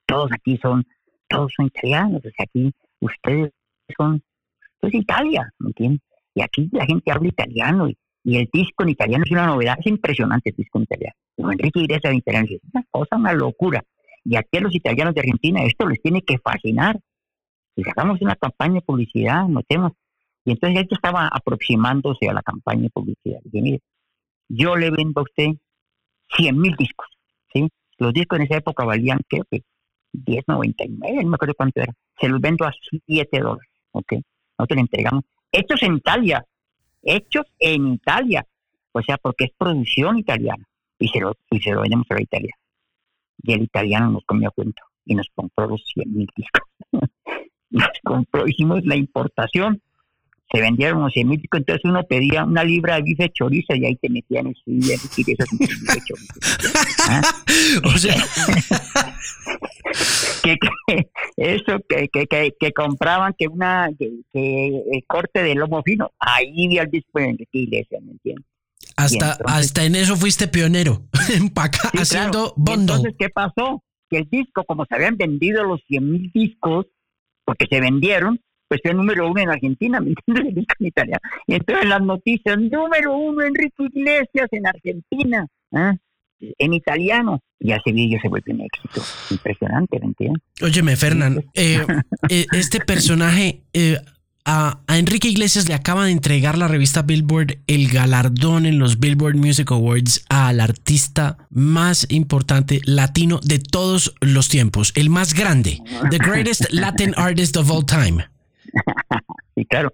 todos 0.07 0.30
aquí 0.33 0.57
son, 0.62 0.87
todos 1.28 1.52
son 1.57 1.66
italianos, 1.66 2.21
o 2.25 2.30
sea, 2.30 2.45
aquí 2.45 2.73
ustedes 3.00 3.50
son, 3.97 4.23
pues 4.80 4.95
Italia, 4.95 5.52
¿me 5.59 5.71
entiendes? 5.71 6.00
Y 6.35 6.42
aquí 6.42 6.68
la 6.71 6.87
gente 6.87 7.11
habla 7.11 7.28
italiano 7.28 7.88
y, 7.88 7.97
el 8.25 8.49
disco 8.52 8.83
en 8.83 8.90
italiano 8.90 9.25
es 9.25 9.30
una 9.33 9.47
novedad, 9.47 9.76
es 9.80 9.87
impresionante 9.87 10.50
el 10.50 10.57
disco 10.57 10.78
en 10.78 10.83
italiano. 10.85 11.14
Enrique 11.38 11.80
Iglesias 11.80 12.12
en 12.12 12.18
italiano 12.18 12.47
es 12.50 12.61
una 12.75 12.85
cosa, 12.90 13.16
una 13.16 13.33
locura. 13.33 13.83
Y 14.23 14.37
aquí 14.37 14.59
a 14.59 14.61
los 14.61 14.75
italianos 14.75 15.14
de 15.14 15.21
Argentina 15.21 15.64
esto 15.64 15.88
les 15.88 16.00
tiene 16.02 16.21
que 16.21 16.38
fascinar. 16.38 17.00
Y 17.75 17.85
sacamos 17.85 18.21
una 18.21 18.37
campaña 18.37 18.75
de 18.75 18.80
publicidad, 18.83 19.49
notemos. 19.49 19.92
Y 20.45 20.50
entonces 20.50 20.78
él 20.78 20.88
estaba 20.90 21.26
aproximándose 21.28 22.28
a 22.28 22.35
la 22.35 22.42
campaña 22.42 22.83
de 22.83 22.90
publicidad. 22.90 23.40
Dije, 23.45 23.62
mire, 23.62 23.80
yo 24.49 24.76
le 24.76 24.90
vendo 24.90 25.21
a 25.21 25.25
usted 25.25 25.49
100 26.37 26.59
mil 26.59 26.75
discos, 26.76 27.09
¿sí? 27.52 27.69
Los 27.99 28.12
discos 28.12 28.38
en 28.38 28.47
esa 28.47 28.57
época 28.57 28.85
valían, 28.85 29.21
creo 29.28 29.45
que 29.50 29.62
10.99, 30.12 31.23
no 31.23 31.31
me 31.31 31.35
acuerdo 31.35 31.55
cuánto 31.55 31.81
era. 31.81 31.93
Se 32.19 32.28
los 32.28 32.40
vendo 32.40 32.64
a 32.64 32.73
7 33.07 33.40
dólares, 33.40 33.71
¿ok? 33.93 34.14
Nosotros 34.59 34.76
le 34.76 34.81
entregamos. 34.81 35.25
Hechos 35.52 35.83
en 35.83 35.97
Italia, 35.97 36.45
hechos 37.02 37.47
en 37.59 37.95
Italia. 37.95 38.47
O 38.93 39.02
sea, 39.02 39.17
porque 39.19 39.45
es 39.45 39.50
producción 39.57 40.19
italiana. 40.19 40.64
Y 40.99 41.09
se 41.09 41.21
lo, 41.21 41.35
y 41.50 41.61
se 41.61 41.71
lo 41.73 41.83
vendemos 41.83 42.07
a 42.11 42.14
la 42.14 42.23
Italia. 42.23 42.55
Y 43.43 43.52
el 43.52 43.62
italiano 43.62 44.11
nos 44.11 44.25
comió 44.25 44.50
cuento 44.50 44.83
y 45.05 45.14
nos 45.14 45.28
compró 45.35 45.69
los 45.69 45.83
100 45.95 46.12
mil 46.12 46.28
discos. 46.35 46.62
nos 47.71 47.88
compró, 48.02 48.47
hicimos 48.47 48.85
la 48.85 48.97
importación, 48.97 49.81
se 50.50 50.61
vendieron 50.61 51.02
los 51.02 51.12
100 51.12 51.28
mil 51.28 51.43
entonces 51.52 51.85
uno 51.85 52.02
pedía 52.05 52.45
una 52.45 52.64
libra 52.64 52.97
de 52.97 53.02
bife 53.02 53.31
chorizo 53.33 53.75
y 53.75 53.85
ahí 53.85 53.97
te 53.97 54.09
metían 54.09 54.47
el 54.47 54.57
bife 54.67 54.97
chorizo. 56.07 56.35
¿Ah? 57.09 57.23
o 57.85 57.99
sea... 57.99 58.14
que, 60.43 60.57
eso, 61.37 61.78
que, 61.88 62.09
que, 62.09 62.55
que, 62.59 62.73
compraban 62.73 63.35
que 63.37 63.49
una 63.49 63.88
que, 63.99 64.12
el 64.33 65.05
corte 65.07 65.43
de 65.43 65.55
lomo 65.55 65.83
fino, 65.83 66.11
ahí 66.19 66.67
había 66.67 66.83
el 66.83 66.90
disco 66.90 67.19
en 67.19 67.37
iglesia, 67.52 67.99
¿me 68.02 68.12
entiendes? 68.12 68.47
Hasta, 68.97 69.38
hasta 69.45 69.85
en 69.85 69.95
eso 69.95 70.17
fuiste 70.17 70.49
pionero, 70.49 71.02
haciendo 71.95 72.55
Entonces, 72.67 73.14
¿qué 73.19 73.28
pasó? 73.28 73.83
Que 74.09 74.19
el 74.19 74.28
disco, 74.31 74.64
como 74.64 74.87
se 74.87 74.95
habían 74.95 75.17
vendido 75.17 75.62
los 75.64 75.81
100 75.87 76.11
mil 76.11 76.31
discos, 76.33 76.87
porque 77.45 77.67
se 77.71 77.81
vendieron, 77.81 78.40
pues 78.69 78.81
fue 78.83 78.95
número 78.95 79.29
uno 79.29 79.41
en 79.41 79.51
Argentina, 79.51 80.01
¿me 80.01 80.11
entiendes? 80.11 80.67
en 80.79 80.87
Italia. 80.87 81.19
Y 81.47 81.55
entonces 81.55 81.89
las 81.89 82.03
noticias, 82.03 82.59
número 82.59 83.17
uno 83.17 83.43
Enrique 83.43 83.85
Iglesias 83.85 84.49
en 84.53 84.67
Argentina, 84.67 85.47
¿ah? 85.73 85.95
en 86.41 86.73
italiano. 86.73 87.41
Y 87.59 87.73
ese 87.73 87.93
vídeo 87.93 88.21
se 88.21 88.29
vuelve 88.29 88.53
un 88.53 88.61
éxito 88.61 89.03
impresionante, 89.31 89.99
¿me 89.99 90.07
entiendes? 90.07 90.43
Óyeme, 90.63 90.97
Fernán, 90.97 91.45
eh, 91.55 91.85
eh, 92.29 92.47
este 92.53 92.81
personaje... 92.81 93.63
Eh, 93.73 93.97
a, 94.51 94.81
Enrique 94.89 95.29
Iglesias 95.29 95.69
le 95.69 95.75
acaba 95.75 96.07
de 96.07 96.11
entregar 96.11 96.57
la 96.57 96.69
revista 96.69 97.03
Billboard 97.03 97.59
el 97.67 97.89
galardón 97.89 98.65
en 98.65 98.79
los 98.79 98.99
Billboard 98.99 99.37
Music 99.37 99.71
Awards 99.71 100.25
al 100.31 100.61
artista 100.61 101.37
más 101.51 102.07
importante 102.09 102.81
latino 102.87 103.41
de 103.43 103.59
todos 103.59 104.15
los 104.23 104.49
tiempos, 104.49 104.93
el 104.95 105.11
más 105.11 105.35
grande, 105.35 105.83
the 106.11 106.17
greatest 106.17 106.65
Latin 106.73 107.13
artist 107.19 107.59
of 107.59 107.71
all 107.71 107.85
time. 107.85 108.25
Sí, 109.54 109.64
claro. 109.64 109.92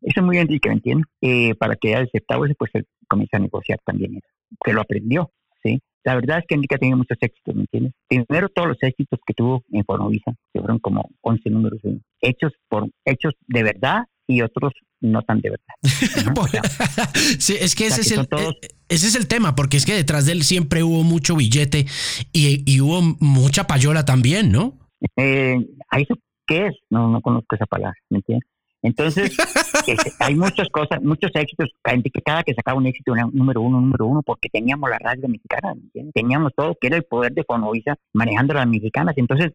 Eso 0.00 0.20
es 0.20 0.26
muy 0.26 0.38
Enrique, 0.38 0.68
¿me 0.68 0.76
entiendes? 0.76 1.06
Eh, 1.20 1.54
para 1.56 1.76
que 1.76 1.94
haya 1.94 2.04
aceptado 2.04 2.44
eso, 2.44 2.54
pues 2.58 2.70
él 2.74 2.86
comienza 3.08 3.36
a 3.36 3.40
negociar 3.40 3.78
también 3.84 4.16
eso, 4.16 4.28
que 4.64 4.72
lo 4.72 4.80
aprendió, 4.80 5.32
¿sí? 5.62 5.80
La 6.04 6.14
verdad 6.14 6.38
es 6.38 6.44
que 6.46 6.54
Enrique 6.54 6.76
ha 6.76 6.78
tenido 6.78 6.96
muchos 6.96 7.18
éxitos, 7.20 7.54
¿me 7.54 7.62
entiendes? 7.62 7.92
Primero 8.08 8.48
todos 8.48 8.68
los 8.68 8.82
éxitos 8.82 9.18
que 9.26 9.34
tuvo 9.34 9.64
en 9.72 9.84
Fonovisa, 9.84 10.32
que 10.52 10.60
fueron 10.60 10.78
como 10.78 11.10
11 11.22 11.50
números 11.50 11.80
hechos 12.20 12.52
por 12.68 12.88
hechos 13.04 13.34
de 13.48 13.62
verdad 13.64 14.04
y 14.28 14.42
otros 14.42 14.72
no 15.00 15.22
tan 15.22 15.40
de 15.40 15.50
verdad. 15.50 15.74
sí, 17.38 17.56
es 17.60 17.74
que 17.74 17.86
ese, 17.86 18.02
es 18.02 18.12
el, 18.12 18.20
eh, 18.20 18.58
ese 18.88 19.08
es 19.08 19.14
el 19.16 19.26
tema, 19.26 19.54
porque 19.54 19.76
es 19.76 19.84
que 19.84 19.94
detrás 19.94 20.26
de 20.26 20.32
él 20.32 20.44
siempre 20.44 20.82
hubo 20.82 21.02
mucho 21.02 21.36
billete 21.36 21.86
y, 22.32 22.80
hubo 22.80 23.02
mucha 23.20 23.66
payola 23.66 24.04
también, 24.04 24.52
¿no? 24.52 24.78
Eh, 25.16 25.58
¿Eso 25.92 26.14
qué 26.46 26.66
es? 26.66 26.76
No, 26.90 27.08
no 27.08 27.20
conozco 27.20 27.54
esa 27.54 27.66
palabra, 27.66 27.98
¿me 28.10 28.18
entiendes? 28.18 28.48
Entonces, 28.82 29.36
este, 29.86 30.12
hay 30.20 30.34
muchas 30.34 30.68
cosas, 30.68 31.02
muchos 31.02 31.30
éxitos, 31.34 31.70
que 31.82 32.22
cada 32.22 32.42
que 32.42 32.54
sacaba 32.54 32.78
un 32.78 32.86
éxito 32.86 33.14
era 33.14 33.26
número 33.32 33.60
uno, 33.60 33.80
número 33.80 34.06
uno, 34.06 34.22
porque 34.22 34.48
teníamos 34.48 34.88
la 34.88 34.98
radio 34.98 35.28
mexicana, 35.28 35.74
teníamos 36.14 36.52
todo, 36.54 36.76
que 36.80 36.86
era 36.86 36.96
el 36.96 37.04
poder 37.04 37.32
de 37.32 37.44
Fonovisa 37.44 37.96
manejando 38.12 38.52
a 38.52 38.58
las 38.58 38.68
mexicanas. 38.68 39.18
Entonces, 39.18 39.52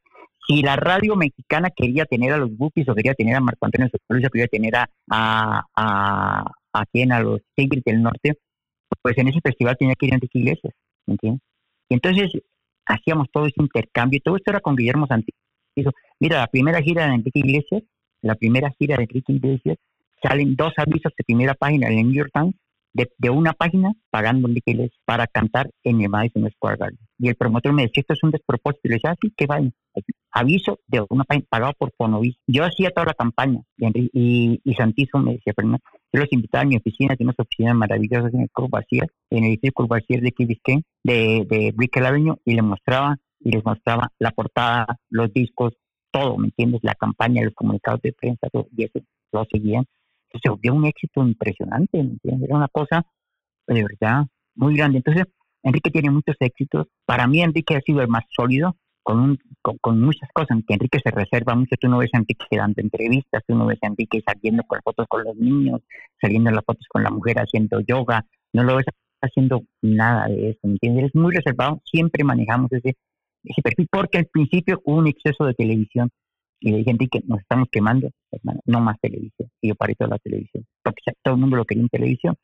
si 0.47 0.61
la 0.61 0.75
radio 0.75 1.15
mexicana 1.15 1.69
quería 1.69 2.05
tener 2.05 2.33
a 2.33 2.37
los 2.37 2.55
Bupis 2.57 2.89
o 2.89 2.95
quería 2.95 3.13
tener 3.13 3.35
a 3.35 3.39
Marco 3.39 3.65
Antonio 3.65 3.89
Solís 4.07 4.27
quería 4.29 4.47
tener 4.47 4.75
a, 4.75 4.89
a, 5.09 5.63
a, 5.75 6.45
a, 6.73 6.83
a 6.83 7.19
los 7.21 7.41
Tigres 7.55 7.83
del 7.85 8.01
Norte, 8.01 8.37
pues 9.01 9.17
en 9.17 9.29
ese 9.29 9.39
festival 9.41 9.77
tenía 9.77 9.95
que 9.95 10.07
ir 10.07 10.13
Enrique 10.13 10.39
Iglesias, 10.39 10.73
¿me 11.05 11.13
entiendes? 11.13 11.41
Y 11.89 11.93
entonces 11.93 12.31
hacíamos 12.85 13.27
todo 13.31 13.45
ese 13.45 13.61
intercambio, 13.61 14.19
todo 14.23 14.35
esto 14.35 14.51
era 14.51 14.59
con 14.59 14.75
Guillermo 14.75 15.07
Mira, 16.19 16.37
la 16.39 16.47
primera 16.47 16.81
gira 16.81 17.07
de 17.07 17.15
Enrique 17.15 17.39
Iglesias 17.39 17.83
la 18.21 18.35
primera 18.35 18.71
gira 18.77 18.97
de 18.97 19.03
Enrique 19.03 19.33
Iglesias, 19.33 19.77
salen 20.21 20.55
dos 20.55 20.73
avisos 20.77 21.11
de 21.17 21.23
primera 21.23 21.55
página 21.55 21.87
en 21.87 21.99
el 21.99 22.05
New 22.05 22.15
York 22.15 22.31
Times 22.33 22.55
de, 22.93 23.29
una 23.29 23.53
página 23.53 23.93
pagando 24.09 24.49
Enrique 24.49 24.71
Iglesias 24.71 24.99
para 25.05 25.25
cantar 25.25 25.71
en 25.83 26.01
el 26.01 26.09
Madison 26.09 26.49
Square 26.51 26.77
Garden. 26.77 26.99
Y 27.17 27.29
el 27.29 27.35
promotor 27.35 27.71
me 27.71 27.83
decía, 27.83 28.01
esto 28.01 28.13
es 28.13 28.23
un 28.23 28.31
despropósito. 28.31 28.81
Y 28.83 28.89
le 28.89 28.95
decía, 28.95 29.11
así 29.11 29.27
ah, 29.29 29.33
que 29.37 29.45
vayan. 29.45 29.73
Aviso 30.33 30.79
de 30.87 31.03
una 31.09 31.23
página 31.23 31.45
pagado 31.49 31.73
por 31.77 31.93
Fonovis. 31.97 32.35
Yo 32.47 32.63
hacía 32.63 32.91
toda 32.91 33.07
la 33.07 33.13
campaña 33.13 33.61
y, 33.77 34.61
y, 34.63 34.73
Santizo 34.73 35.19
me 35.19 35.33
decía, 35.33 35.53
pero 35.55 35.69
yo 35.69 36.19
los 36.19 36.31
invitaba 36.31 36.63
a 36.63 36.67
mi 36.67 36.75
oficina, 36.75 37.15
tiene 37.15 37.29
unas 37.29 37.39
oficinas 37.39 37.75
maravillosas 37.75 38.33
en 38.33 38.41
el 38.41 38.49
Courvoisier, 38.51 39.07
en 39.29 39.43
el 39.45 39.51
edificio 39.51 39.73
Courvoisier 39.73 40.21
de 40.21 40.31
Key 40.31 40.47
de, 41.03 41.45
de 41.49 41.73
Brickell 41.73 42.05
Avenue, 42.05 42.37
y 42.45 42.53
le 42.53 42.61
mostraba 42.61 43.17
y 43.43 43.51
les 43.51 43.63
mostraba 43.65 44.11
la 44.19 44.31
portada, 44.31 44.85
los 45.09 45.31
discos, 45.33 45.73
todo, 46.11 46.37
¿me 46.37 46.47
entiendes? 46.47 46.81
La 46.83 46.95
campaña, 46.95 47.43
los 47.43 47.53
comunicados 47.53 48.01
de 48.01 48.13
prensa, 48.13 48.47
todo, 48.51 48.67
y 48.75 48.83
eso 48.83 48.99
lo 49.31 49.45
seguían. 49.51 49.85
Entonces 50.31 50.59
se 50.63 50.71
un 50.71 50.85
éxito 50.85 51.21
impresionante, 51.21 52.03
¿me 52.03 52.11
entiendes? 52.11 52.49
Era 52.49 52.57
una 52.57 52.67
cosa 52.67 53.05
de 53.67 53.83
verdad 53.83 54.25
muy 54.55 54.75
grande. 54.75 54.97
Entonces, 54.97 55.25
Enrique 55.63 55.91
tiene 55.91 56.09
muchos 56.09 56.35
éxitos. 56.39 56.87
Para 57.05 57.27
mí, 57.27 57.41
Enrique 57.41 57.75
ha 57.75 57.81
sido 57.81 58.01
el 58.01 58.07
más 58.07 58.23
sólido, 58.29 58.75
con, 59.03 59.19
un, 59.19 59.39
con, 59.81 59.99
muchas 59.99 60.29
cosas, 60.33 60.59
que 60.67 60.73
Enrique 60.73 60.99
se 61.03 61.11
reserva 61.11 61.55
mucho. 61.55 61.75
Tú 61.79 61.87
no 61.87 61.97
ves 61.97 62.11
a 62.13 62.17
Enrique 62.17 62.45
dando 62.51 62.81
entrevistas, 62.81 63.43
tú 63.47 63.55
no 63.55 63.65
ves 63.65 63.79
a 63.81 63.87
Enrique 63.87 64.21
saliendo 64.25 64.63
con 64.63 64.79
fotos 64.83 65.07
con 65.07 65.23
los 65.23 65.35
niños, 65.35 65.81
saliendo 66.19 66.49
en 66.49 66.55
las 66.55 66.65
fotos 66.65 66.85
con 66.87 67.03
la 67.03 67.09
mujer 67.09 67.39
haciendo 67.39 67.79
yoga, 67.81 68.25
no 68.53 68.63
lo 68.63 68.75
ves 68.75 68.85
haciendo 69.21 69.63
nada 69.81 70.27
de 70.27 70.51
eso, 70.51 70.59
¿me 70.63 70.73
entiendes? 70.73 71.05
Es 71.05 71.15
muy 71.15 71.35
reservado, 71.35 71.81
siempre 71.85 72.23
manejamos 72.23 72.71
ese 72.73 72.95
perfil, 73.63 73.87
porque 73.91 74.19
al 74.19 74.25
principio 74.27 74.81
hubo 74.85 74.97
un 74.97 75.07
exceso 75.07 75.45
de 75.45 75.53
televisión 75.53 76.09
y 76.59 76.71
le 76.71 76.77
dije, 76.77 76.91
Enrique, 76.91 77.21
nos 77.25 77.39
estamos 77.39 77.67
quemando, 77.71 78.09
hermano, 78.31 78.59
no 78.65 78.81
más 78.81 78.99
televisión. 79.01 79.49
Y 79.61 79.69
yo 79.69 79.75
paré 79.75 79.95
toda 79.95 80.11
la 80.11 80.19
televisión, 80.19 80.63
porque 80.83 81.01
todo 81.23 81.33
el 81.33 81.41
mundo 81.41 81.57
lo 81.57 81.65
quería 81.65 81.83
en 81.83 81.89
televisión. 81.89 82.35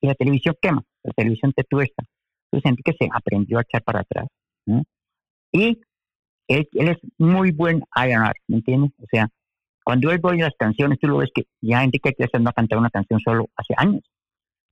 Y 0.00 0.08
la 0.08 0.14
televisión 0.14 0.54
quema, 0.60 0.82
la 1.02 1.12
televisión 1.12 1.52
te 1.54 1.64
tuesta. 1.64 2.04
Entonces 2.50 2.70
Enrique 2.70 2.92
se 2.98 3.08
aprendió 3.10 3.58
a 3.58 3.62
echar 3.62 3.82
para 3.82 4.00
atrás. 4.00 4.26
Y 5.52 5.80
él, 6.48 6.68
es 6.72 6.98
muy 7.18 7.50
buen 7.52 7.82
A&R, 7.90 8.34
¿me 8.46 8.56
entiendes? 8.58 8.92
O 8.98 9.06
sea, 9.10 9.28
cuando 9.84 10.10
él 10.10 10.20
oye 10.22 10.42
las 10.42 10.54
canciones, 10.58 10.98
tú 11.00 11.08
lo 11.08 11.18
ves 11.18 11.30
que 11.34 11.44
ya 11.62 11.82
Enrique 11.82 12.10
Iglesias 12.10 12.42
no 12.42 12.50
ha 12.50 12.52
cantado 12.52 12.80
una 12.80 12.90
canción 12.90 13.20
solo 13.20 13.48
hace 13.56 13.72
años, 13.76 14.02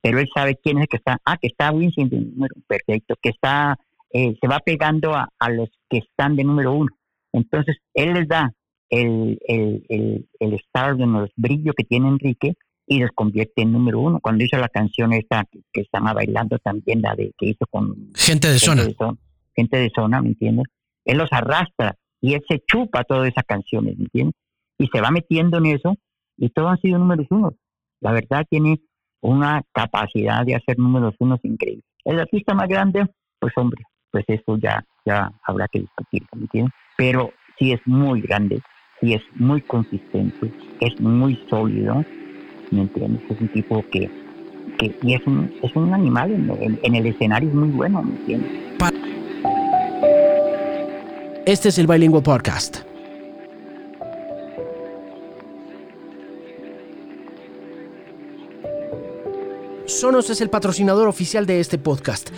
pero 0.02 0.18
él 0.18 0.28
sabe 0.35 0.56
quién 0.62 0.78
es 0.78 0.83
el 0.83 0.88
que 0.88 0.97
está, 0.99 1.18
ah, 1.25 1.38
que 1.38 1.47
está 1.47 1.71
número 1.71 2.54
perfecto, 2.66 3.14
que 3.23 3.30
está, 3.30 3.78
eh, 4.14 4.37
se 4.40 4.49
va 4.49 4.61
pegando 4.61 5.12
a, 5.12 5.28
los 5.50 5.68
que 5.90 5.99
están 5.99 6.37
de 6.37 6.44
número 6.44 6.73
uno. 6.73 6.90
Entonces, 7.33 7.76
él 7.94 8.14
les 8.14 8.28
da 8.28 8.52
el, 8.88 9.40
el, 9.49 9.85
el, 9.88 10.28
el 10.38 10.54
star 10.54 10.97
de 10.97 11.06
los 11.06 11.30
brillos 11.37 11.75
que 11.76 11.83
tiene 11.83 12.09
Enrique 12.09 12.54
y 12.87 13.00
los 13.00 13.11
convierte 13.12 13.62
en 13.62 13.73
número 13.73 13.99
uno. 13.99 14.21
Cuando 14.21 14.44
hizo 14.44 14.56
la 14.56 14.68
canción 14.68 15.12
esta 15.12 15.44
que, 15.50 15.80
estaba 15.80 16.12
bailando 16.12 16.59
también, 16.61 17.02
la 17.02 17.16
de 17.16 17.33
que 17.37 17.47
hizo 17.47 17.66
con 17.68 18.12
gente 18.14 18.49
de 18.49 18.59
zona. 18.61 18.85
gente 19.56 19.78
de 19.78 19.90
zona, 19.92 20.23
¿me 20.23 20.28
entiendes? 20.28 20.66
Él 21.04 21.18
los 21.18 21.33
arrastra 21.33 21.97
y 22.21 22.35
él 22.35 22.44
se 22.49 22.62
chupa 22.66 23.02
todas 23.02 23.28
esas 23.28 23.44
canciones, 23.44 23.97
¿me 23.99 24.04
entiendes? 24.04 24.37
Y 24.78 24.87
se 24.87 25.00
va 25.00 25.11
metiendo 25.11 25.59
en 25.59 25.66
eso 25.66 25.97
y 26.37 26.50
todos 26.50 26.71
han 26.71 26.80
sido 26.80 26.99
números 26.99 27.26
uno. 27.30 27.52
La 28.00 28.12
verdad 28.12 28.47
tiene 28.49 28.80
una 29.21 29.62
capacidad 29.73 30.44
de 30.44 30.54
hacer 30.54 30.78
números 30.78 31.14
unos 31.18 31.40
increíble. 31.42 31.83
El 32.04 32.21
artista 32.21 32.54
más 32.54 32.68
grande, 32.68 33.06
pues 33.40 33.52
hombre, 33.56 33.83
pues 34.14 34.25
eso 34.28 34.56
ya, 34.59 34.87
ya 35.04 35.33
habrá 35.42 35.66
que 35.66 35.80
discutirlo, 35.80 36.28
¿me 36.37 36.42
entiendes? 36.42 36.73
Pero 36.97 37.33
sí 37.59 37.73
es 37.73 37.80
muy 37.85 38.21
grande, 38.21 38.62
sí 39.00 39.12
es 39.12 39.23
muy 39.35 39.61
consistente, 39.62 40.52
es 40.80 41.00
muy 41.00 41.35
sólido, 41.50 42.04
¿me 42.71 42.83
entiendes? 42.83 43.28
Es 43.28 43.40
un 43.40 43.49
tipo 43.49 43.85
que, 43.90 44.09
que 44.78 44.94
y 45.02 45.14
es 45.14 45.26
un, 45.26 45.52
es 45.61 45.75
un 45.75 45.92
animal 45.92 46.30
en, 46.30 46.78
en 46.80 46.94
el 46.94 47.06
escenario 47.06 47.49
es 47.49 47.54
muy 47.56 47.71
bueno, 47.71 48.02
¿me 48.02 48.14
entiendes? 48.14 48.52
Este 51.44 51.71
es 51.71 51.78
el 51.78 51.88
Bilingual 51.88 52.23
Podcast. 52.23 52.83
Sonos 59.87 60.30
es 60.30 60.40
el 60.40 60.50
patrocinador 60.50 61.09
oficial 61.09 61.47
de 61.47 61.59
este 61.59 61.78
podcast. 61.78 62.30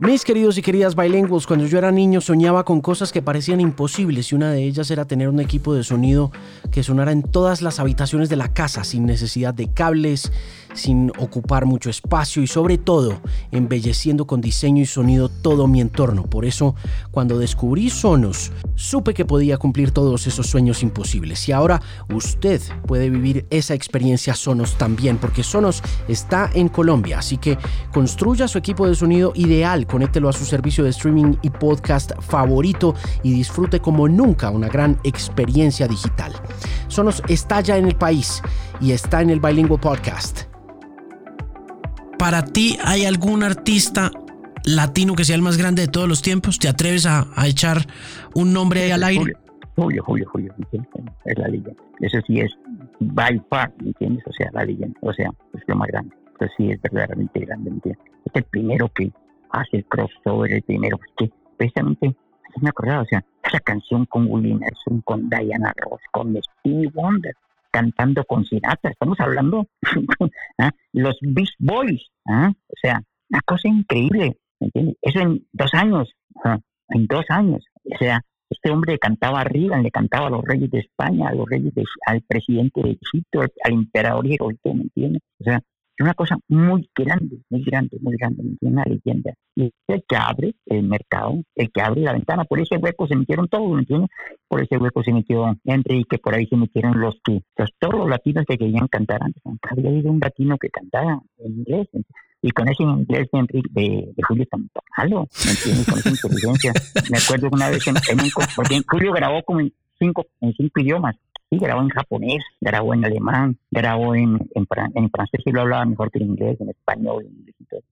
Mis 0.00 0.24
queridos 0.24 0.56
y 0.56 0.62
queridas 0.62 0.94
bilingües, 0.94 1.44
cuando 1.44 1.66
yo 1.66 1.76
era 1.76 1.90
niño 1.90 2.20
soñaba 2.20 2.64
con 2.64 2.80
cosas 2.80 3.10
que 3.10 3.20
parecían 3.20 3.60
imposibles 3.60 4.30
y 4.30 4.36
una 4.36 4.52
de 4.52 4.62
ellas 4.62 4.92
era 4.92 5.06
tener 5.06 5.28
un 5.28 5.40
equipo 5.40 5.74
de 5.74 5.82
sonido 5.82 6.30
que 6.70 6.84
sonara 6.84 7.10
en 7.10 7.24
todas 7.24 7.62
las 7.62 7.80
habitaciones 7.80 8.28
de 8.28 8.36
la 8.36 8.54
casa 8.54 8.84
sin 8.84 9.06
necesidad 9.06 9.54
de 9.54 9.72
cables, 9.72 10.30
sin 10.74 11.10
ocupar 11.18 11.66
mucho 11.66 11.90
espacio 11.90 12.42
y 12.42 12.46
sobre 12.46 12.78
todo 12.78 13.20
embelleciendo 13.50 14.24
con 14.26 14.40
diseño 14.40 14.82
y 14.82 14.86
sonido 14.86 15.28
todo 15.28 15.66
mi 15.66 15.80
entorno. 15.80 16.24
Por 16.24 16.44
eso, 16.44 16.76
cuando 17.10 17.36
descubrí 17.36 17.90
Sonos, 17.90 18.52
supe 18.76 19.14
que 19.14 19.24
podía 19.24 19.58
cumplir 19.58 19.90
todos 19.90 20.28
esos 20.28 20.46
sueños 20.46 20.84
imposibles. 20.84 21.48
Y 21.48 21.52
ahora 21.52 21.82
usted 22.14 22.62
puede 22.86 23.10
vivir 23.10 23.46
esa 23.50 23.74
experiencia 23.74 24.34
Sonos 24.34 24.78
también, 24.78 25.18
porque 25.18 25.42
Sonos 25.42 25.82
está 26.06 26.48
en 26.54 26.68
Colombia. 26.68 27.18
Así 27.18 27.36
que 27.36 27.58
construya 27.92 28.46
su 28.46 28.58
equipo 28.58 28.86
de 28.86 28.94
sonido 28.94 29.32
ideal, 29.34 29.87
conéctelo 29.88 30.28
a 30.28 30.32
su 30.32 30.44
servicio 30.44 30.84
de 30.84 30.90
streaming 30.90 31.34
y 31.42 31.50
podcast 31.50 32.12
favorito 32.20 32.94
y 33.24 33.32
disfrute 33.32 33.80
como 33.80 34.08
nunca 34.08 34.50
una 34.50 34.68
gran 34.68 34.98
experiencia 35.02 35.88
digital. 35.88 36.32
Sonos 36.86 37.22
está 37.28 37.60
ya 37.60 37.76
en 37.76 37.86
el 37.86 37.96
país 37.96 38.42
y 38.80 38.92
está 38.92 39.20
en 39.22 39.30
el 39.30 39.40
Bilingual 39.40 39.80
Podcast 39.80 40.48
para 42.18 42.42
ti 42.42 42.76
hay 42.84 43.06
algún 43.06 43.42
artista 43.42 44.10
latino 44.64 45.14
que 45.14 45.24
sea 45.24 45.36
el 45.36 45.42
más 45.42 45.56
grande 45.56 45.82
de 45.82 45.88
todos 45.88 46.08
los 46.08 46.20
tiempos? 46.20 46.58
¿Te 46.58 46.68
atreves 46.68 47.06
a, 47.06 47.26
echar 47.46 47.86
un 48.34 48.52
nombre 48.52 48.82
ahí 48.82 48.90
al 48.90 49.04
aire? 49.04 49.34
Julio, 49.76 50.02
Julio, 50.04 50.28
Julio, 50.30 50.54
es 51.24 51.38
la 51.38 51.48
leyenda. 51.48 51.72
Eso 52.00 52.18
sí 52.26 52.40
es 52.40 52.50
by 52.98 53.40
far, 53.48 53.72
¿me 53.80 53.88
entiendes? 53.88 54.24
O 54.26 54.32
sea, 54.32 54.50
la 54.52 54.64
leyenda, 54.64 54.98
o 55.00 55.12
sea, 55.12 55.30
es 55.54 55.62
lo 55.68 55.76
más 55.76 55.88
grande. 55.88 56.14
Eso 56.40 56.50
sí 56.56 56.70
es 56.70 56.82
verdaderamente 56.82 57.40
grande, 57.40 57.70
¿me 57.70 57.76
entiendes? 57.76 58.04
Es 58.24 58.32
el 58.34 58.44
primero 58.44 58.88
que 58.92 59.12
hace 59.50 59.78
el 59.78 59.84
crossover, 59.86 60.52
el 60.52 60.62
primero 60.62 60.98
que 61.16 61.30
precisamente, 61.56 62.14
me 62.60 62.70
acordaba, 62.70 63.02
o 63.02 63.06
sea, 63.06 63.24
esa 63.44 63.60
canción 63.60 64.06
con 64.06 64.26
Willie 64.28 64.54
Nelson, 64.54 65.00
con 65.02 65.28
Diana 65.28 65.72
Ross, 65.76 66.00
con 66.10 66.36
Stevie 66.36 66.90
Wonder, 66.92 67.34
cantando 67.70 68.24
con 68.24 68.44
Sinatra, 68.44 68.90
estamos 68.90 69.18
hablando 69.20 69.66
¿ah? 70.58 70.70
los 70.92 71.16
Beast 71.20 71.54
Boys, 71.58 72.10
¿ah? 72.26 72.50
o 72.50 72.74
sea, 72.80 73.02
una 73.30 73.40
cosa 73.42 73.68
increíble, 73.68 74.38
¿entiendes? 74.60 74.96
Eso 75.02 75.20
en 75.20 75.46
dos 75.52 75.72
años, 75.74 76.14
¿ah? 76.44 76.58
en 76.90 77.06
dos 77.06 77.24
años, 77.28 77.64
o 77.84 77.98
sea, 77.98 78.22
este 78.50 78.70
hombre 78.70 78.98
cantaba 78.98 79.40
arriba, 79.40 79.78
le 79.78 79.90
cantaba 79.90 80.28
a 80.28 80.30
los 80.30 80.44
reyes 80.44 80.70
de 80.70 80.80
España, 80.80 81.28
a 81.28 81.34
los 81.34 81.46
reyes 81.48 81.74
de, 81.74 81.84
al 82.06 82.22
presidente 82.22 82.82
de 82.82 82.98
Egipto, 83.00 83.40
al 83.40 83.72
emperador 83.72 84.26
Heroito, 84.26 84.72
¿me 84.72 84.82
entiendes? 84.84 85.22
O 85.40 85.44
sea, 85.44 85.60
es 85.98 86.04
una 86.04 86.14
cosa 86.14 86.38
muy 86.46 86.88
grande, 86.94 87.38
muy 87.50 87.64
grande, 87.64 87.98
muy 88.00 88.14
grande, 88.16 88.44
una 88.60 88.84
leyenda. 88.84 89.34
Y 89.56 89.64
es 89.64 89.72
el 89.88 90.04
que 90.08 90.16
abre 90.16 90.54
el 90.66 90.84
mercado, 90.84 91.42
el 91.56 91.72
que 91.72 91.80
abre 91.80 92.02
la 92.02 92.12
ventana. 92.12 92.44
Por 92.44 92.60
ese 92.60 92.76
hueco 92.76 93.08
se 93.08 93.16
metieron 93.16 93.48
todos, 93.48 93.68
¿me 93.72 93.80
entiendes? 93.80 94.08
Por 94.46 94.62
ese 94.62 94.76
hueco 94.76 95.02
se 95.02 95.12
metió 95.12 95.56
Enrique, 95.64 96.18
por 96.18 96.36
ahí 96.36 96.46
se 96.46 96.56
metieron 96.56 97.00
los 97.00 97.16
que, 97.24 97.42
los, 97.56 97.70
todos 97.80 97.94
los 97.94 98.08
latinos 98.08 98.44
que 98.46 98.56
querían 98.56 98.86
cantar 98.86 99.24
antes. 99.24 99.42
Había 99.68 99.90
habido 99.90 100.12
un 100.12 100.20
latino 100.20 100.56
que 100.56 100.70
cantaba 100.70 101.20
en 101.38 101.52
inglés. 101.52 101.88
Y 102.42 102.52
con 102.52 102.68
ese 102.68 102.84
inglés 102.84 103.26
de, 103.32 104.12
de, 104.14 104.22
Julio 104.22 104.46
tan 104.48 104.70
malo, 104.96 105.26
¿me 105.44 105.50
entiendes? 105.50 105.84
Con 105.84 105.98
esa 105.98 106.10
inteligencia. 106.10 106.72
Me 107.10 107.18
acuerdo 107.18 107.48
una 107.50 107.70
vez 107.70 107.84
en, 107.88 107.96
un... 107.96 108.30
Porque 108.54 108.80
Julio 108.86 109.12
grabó 109.12 109.42
como 109.42 109.58
en 109.58 109.72
cinco, 109.98 110.26
en 110.40 110.52
cinco 110.52 110.80
idiomas 110.80 111.16
Sí, 111.50 111.58
grabó 111.58 111.80
en 111.80 111.88
japonés, 111.88 112.44
grabó 112.60 112.92
en 112.92 113.06
alemán, 113.06 113.56
grabó 113.70 114.14
en, 114.14 114.38
en, 114.54 114.66
en 114.94 115.10
francés 115.10 115.40
y 115.46 115.50
lo 115.50 115.62
hablaba 115.62 115.86
mejor 115.86 116.10
que 116.10 116.18
en 116.18 116.30
inglés, 116.30 116.60
en 116.60 116.68
español. 116.68 117.26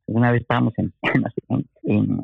Una 0.07 0.31
vez 0.31 0.43
estábamos 0.43 0.75
en, 0.77 0.93
en, 1.03 1.25
en, 1.85 2.21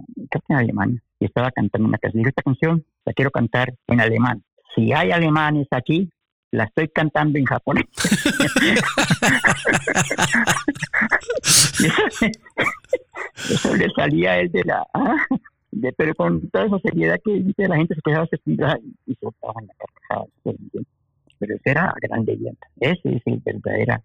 en 0.48 0.56
Alemania 0.56 1.02
y 1.18 1.24
estaba 1.24 1.50
cantando 1.50 1.88
una 1.88 1.96
canción. 1.98 2.26
esta 2.26 2.42
canción 2.42 2.84
la 3.04 3.12
quiero 3.14 3.30
cantar 3.30 3.74
en 3.86 4.00
alemán. 4.00 4.42
Si 4.74 4.92
hay 4.92 5.10
alemanes 5.10 5.68
aquí, 5.70 6.10
la 6.50 6.64
estoy 6.64 6.88
cantando 6.88 7.38
en 7.38 7.46
japonés. 7.46 7.84
eso, 13.50 13.74
le 13.74 13.88
salía 13.96 14.32
a 14.32 14.40
él 14.40 14.52
de 14.52 14.64
la... 14.64 14.86
Ah, 14.92 15.16
pero 15.96 16.14
con 16.14 16.50
toda 16.50 16.66
esa 16.66 16.78
seriedad 16.80 17.18
que 17.24 17.42
la 17.56 17.76
gente 17.76 17.94
se 17.94 18.02
quedaba 18.02 18.26
y, 18.26 18.28
se 19.14 19.20
soltaba 19.20 19.54
en 19.60 19.68
la 19.68 19.74
carcajada 19.74 20.26
pero 21.42 21.56
esa 21.56 21.70
era 21.72 21.94
gran. 22.00 22.24
Esa 22.78 23.08
es 23.08 23.22
la 23.26 23.36
verdadera 23.44 24.02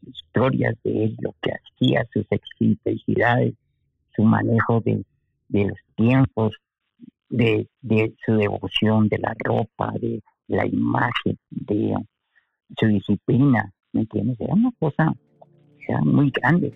historia 0.00 0.74
de 0.82 1.14
lo 1.20 1.34
que 1.42 1.50
hacía, 1.52 2.06
sus 2.10 2.24
excentricidades, 2.30 3.52
su 4.16 4.22
manejo 4.22 4.80
de, 4.80 5.04
los 5.50 5.78
tiempos, 5.94 6.54
de, 7.28 7.68
su 8.24 8.36
devoción, 8.36 9.08
de 9.08 9.18
la 9.18 9.34
ropa, 9.38 9.92
de 10.00 10.22
la 10.48 10.66
imagen, 10.66 11.36
de 11.50 11.96
su 12.80 12.86
disciplina, 12.86 13.70
¿me 13.92 14.00
entiendes? 14.00 14.40
Era 14.40 14.54
una 14.54 14.72
cosa, 14.78 15.14
muy 16.02 16.30
grande. 16.30 16.72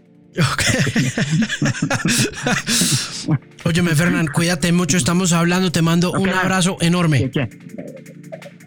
Óyeme, 3.65 3.95
Fernán, 3.95 4.27
cuídate 4.29 4.73
mucho, 4.73 4.97
estamos 4.97 5.33
hablando, 5.33 5.73
te 5.73 5.83
mando 5.83 6.13
un 6.13 6.29
abrazo 6.29 6.77
enorme. 6.81 7.31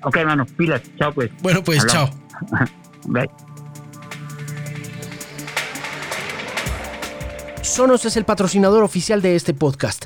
Ok, 0.03 0.17
hermano, 0.17 0.45
pilas. 0.57 0.81
Chao, 0.97 1.13
pues. 1.13 1.29
Bueno, 1.41 1.63
pues, 1.63 1.85
chao. 1.87 2.09
Bye. 3.07 3.29
Sonos 7.61 8.03
es 8.05 8.17
el 8.17 8.25
patrocinador 8.25 8.83
oficial 8.83 9.21
de 9.21 9.35
este 9.35 9.53
podcast 9.53 10.05